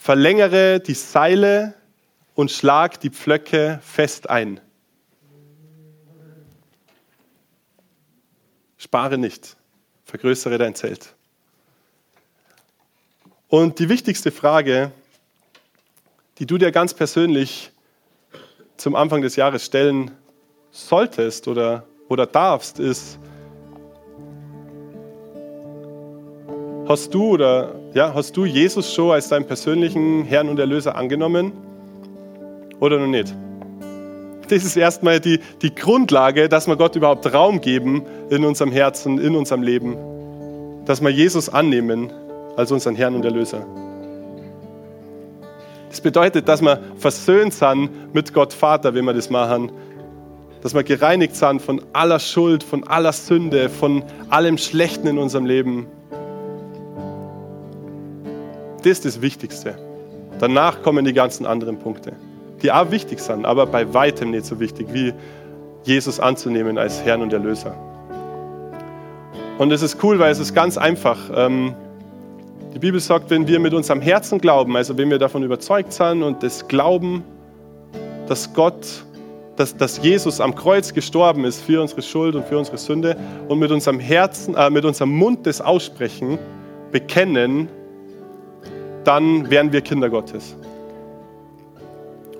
verlängere 0.00 0.80
die 0.80 0.94
Seile 0.94 1.74
und 2.34 2.50
schlag 2.50 2.98
die 3.00 3.10
Pflöcke 3.10 3.80
fest 3.82 4.30
ein. 4.30 4.60
Spare 8.78 9.18
nicht, 9.18 9.58
vergrößere 10.06 10.56
dein 10.56 10.74
Zelt. 10.74 11.14
Und 13.48 13.78
die 13.78 13.90
wichtigste 13.90 14.30
Frage, 14.30 14.90
die 16.38 16.46
du 16.46 16.56
dir 16.56 16.72
ganz 16.72 16.94
persönlich 16.94 17.70
zum 18.78 18.94
Anfang 18.94 19.20
des 19.20 19.36
Jahres 19.36 19.66
stellen 19.66 20.12
solltest 20.70 21.46
oder, 21.46 21.86
oder 22.08 22.26
darfst, 22.26 22.78
ist, 22.78 23.18
hast 26.90 27.14
du 27.14 27.34
oder 27.34 27.76
ja, 27.94 28.12
hast 28.12 28.36
du 28.36 28.44
Jesus 28.44 28.92
schon 28.92 29.12
als 29.12 29.28
deinen 29.28 29.46
persönlichen 29.46 30.24
Herrn 30.24 30.48
und 30.48 30.58
Erlöser 30.58 30.96
angenommen 30.96 31.52
oder 32.80 32.98
noch 32.98 33.06
nicht? 33.06 33.32
Das 34.48 34.64
ist 34.64 34.76
erstmal 34.76 35.20
die, 35.20 35.38
die 35.62 35.72
Grundlage, 35.72 36.48
dass 36.48 36.66
wir 36.66 36.74
Gott 36.74 36.96
überhaupt 36.96 37.32
Raum 37.32 37.60
geben 37.60 38.02
in 38.30 38.44
unserem 38.44 38.72
Herzen, 38.72 39.18
in 39.18 39.36
unserem 39.36 39.62
Leben. 39.62 39.96
Dass 40.84 41.00
wir 41.00 41.10
Jesus 41.10 41.48
annehmen 41.48 42.12
als 42.56 42.72
unseren 42.72 42.96
Herrn 42.96 43.14
und 43.14 43.24
Erlöser. 43.24 43.64
Das 45.90 46.00
bedeutet, 46.00 46.48
dass 46.48 46.60
wir 46.60 46.80
versöhnt 46.96 47.54
sind 47.54 48.12
mit 48.12 48.34
Gott 48.34 48.52
Vater, 48.52 48.94
wenn 48.94 49.04
wir 49.04 49.14
das 49.14 49.30
machen. 49.30 49.70
Dass 50.60 50.74
wir 50.74 50.82
gereinigt 50.82 51.36
sind 51.36 51.62
von 51.62 51.80
aller 51.92 52.18
Schuld, 52.18 52.64
von 52.64 52.82
aller 52.88 53.12
Sünde, 53.12 53.68
von 53.68 54.02
allem 54.28 54.58
Schlechten 54.58 55.06
in 55.06 55.18
unserem 55.18 55.46
Leben. 55.46 55.86
Das 58.82 58.92
ist 58.92 59.04
das 59.04 59.20
Wichtigste. 59.20 59.76
Danach 60.38 60.82
kommen 60.82 61.04
die 61.04 61.12
ganzen 61.12 61.44
anderen 61.44 61.78
Punkte, 61.78 62.12
die 62.62 62.72
auch 62.72 62.90
wichtig 62.90 63.20
sind, 63.20 63.44
aber 63.44 63.66
bei 63.66 63.92
weitem 63.92 64.30
nicht 64.30 64.46
so 64.46 64.58
wichtig 64.58 64.88
wie 64.92 65.12
Jesus 65.84 66.18
anzunehmen 66.18 66.78
als 66.78 67.04
Herrn 67.04 67.20
und 67.20 67.32
Erlöser. 67.32 67.74
Und 69.58 69.70
es 69.70 69.82
ist 69.82 70.02
cool, 70.02 70.18
weil 70.18 70.32
es 70.32 70.38
ist 70.38 70.54
ganz 70.54 70.78
einfach. 70.78 71.18
Ähm, 71.34 71.74
die 72.72 72.78
Bibel 72.78 73.00
sagt, 73.00 73.28
wenn 73.28 73.46
wir 73.46 73.60
mit 73.60 73.74
unserem 73.74 74.00
Herzen 74.00 74.38
glauben, 74.38 74.74
also 74.76 74.96
wenn 74.96 75.10
wir 75.10 75.18
davon 75.18 75.42
überzeugt 75.42 75.92
sind 75.92 76.22
und 76.22 76.42
das 76.42 76.66
glauben, 76.66 77.22
dass 78.26 78.54
Gott, 78.54 79.04
dass, 79.56 79.76
dass 79.76 80.02
Jesus 80.02 80.40
am 80.40 80.54
Kreuz 80.54 80.94
gestorben 80.94 81.44
ist 81.44 81.60
für 81.60 81.82
unsere 81.82 82.00
Schuld 82.00 82.34
und 82.34 82.46
für 82.46 82.56
unsere 82.56 82.78
Sünde 82.78 83.16
und 83.48 83.58
mit 83.58 83.70
unserem 83.70 84.00
Herzen, 84.00 84.54
äh, 84.54 84.70
mit 84.70 84.86
unserem 84.86 85.10
Mund 85.10 85.46
das 85.46 85.60
aussprechen, 85.60 86.38
bekennen, 86.92 87.68
dann 89.04 89.50
wären 89.50 89.72
wir 89.72 89.80
Kinder 89.80 90.10
Gottes. 90.10 90.56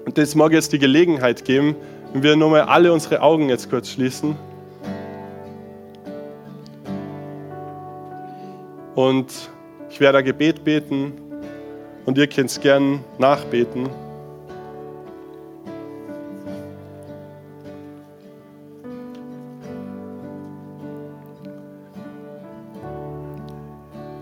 Und 0.04 0.18
das 0.18 0.34
mag 0.34 0.52
jetzt 0.52 0.72
die 0.72 0.78
Gelegenheit 0.78 1.44
geben, 1.44 1.76
wenn 2.12 2.22
wir 2.22 2.36
nur 2.36 2.50
mal 2.50 2.62
alle 2.62 2.92
unsere 2.92 3.22
Augen 3.22 3.48
jetzt 3.48 3.70
kurz 3.70 3.90
schließen. 3.90 4.36
Und 8.94 9.50
ich 9.88 10.00
werde 10.00 10.18
ein 10.18 10.24
Gebet 10.24 10.64
beten 10.64 11.12
und 12.06 12.18
ihr 12.18 12.26
könnt 12.26 12.50
es 12.50 12.60
gern 12.60 13.04
nachbeten. 13.18 13.88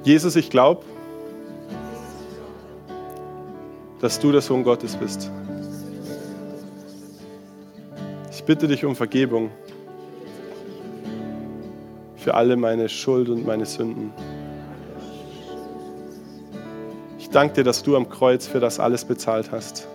Jesus, 0.05 0.37
ich 0.37 0.49
glaube, 0.49 0.85
dass 4.01 4.21
du 4.21 4.33
der 4.33 4.41
Sohn 4.41 4.63
Gottes 4.63 4.97
bist. 4.97 5.31
Ich 8.31 8.45
bitte 8.45 8.69
dich 8.69 8.85
um 8.85 8.95
Vergebung 8.95 9.51
für 12.17 12.35
alle 12.35 12.57
meine 12.57 12.89
Schuld 12.89 13.29
und 13.29 13.47
meine 13.47 13.67
Sünden. 13.67 14.13
Ich 17.19 17.31
danke 17.31 17.57
dir, 17.57 17.65
dass 17.65 17.83
du 17.83 17.97
am 17.97 18.09
Kreuz 18.09 18.47
für 18.47 18.61
das 18.61 18.81
alles 18.81 19.05
bezahlt 19.05 19.51
hast. 19.51 19.87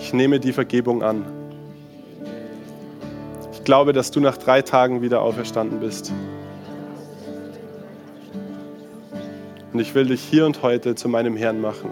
Ich 0.00 0.12
nehme 0.12 0.38
die 0.38 0.52
Vergebung 0.52 1.02
an. 1.02 1.24
Ich 3.52 3.64
glaube, 3.64 3.92
dass 3.92 4.10
du 4.10 4.20
nach 4.20 4.36
drei 4.36 4.62
Tagen 4.62 5.02
wieder 5.02 5.22
auferstanden 5.22 5.80
bist. 5.80 6.12
Und 9.74 9.80
ich 9.80 9.92
will 9.92 10.06
dich 10.06 10.22
hier 10.22 10.46
und 10.46 10.62
heute 10.62 10.94
zu 10.94 11.08
meinem 11.08 11.36
Herrn 11.36 11.60
machen. 11.60 11.90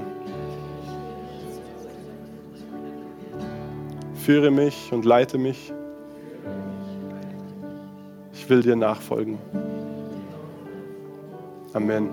Führe 4.14 4.52
mich 4.52 4.92
und 4.92 5.04
leite 5.04 5.36
mich. 5.36 5.72
Ich 8.32 8.48
will 8.48 8.62
dir 8.62 8.76
nachfolgen. 8.76 9.36
Amen. 11.72 12.08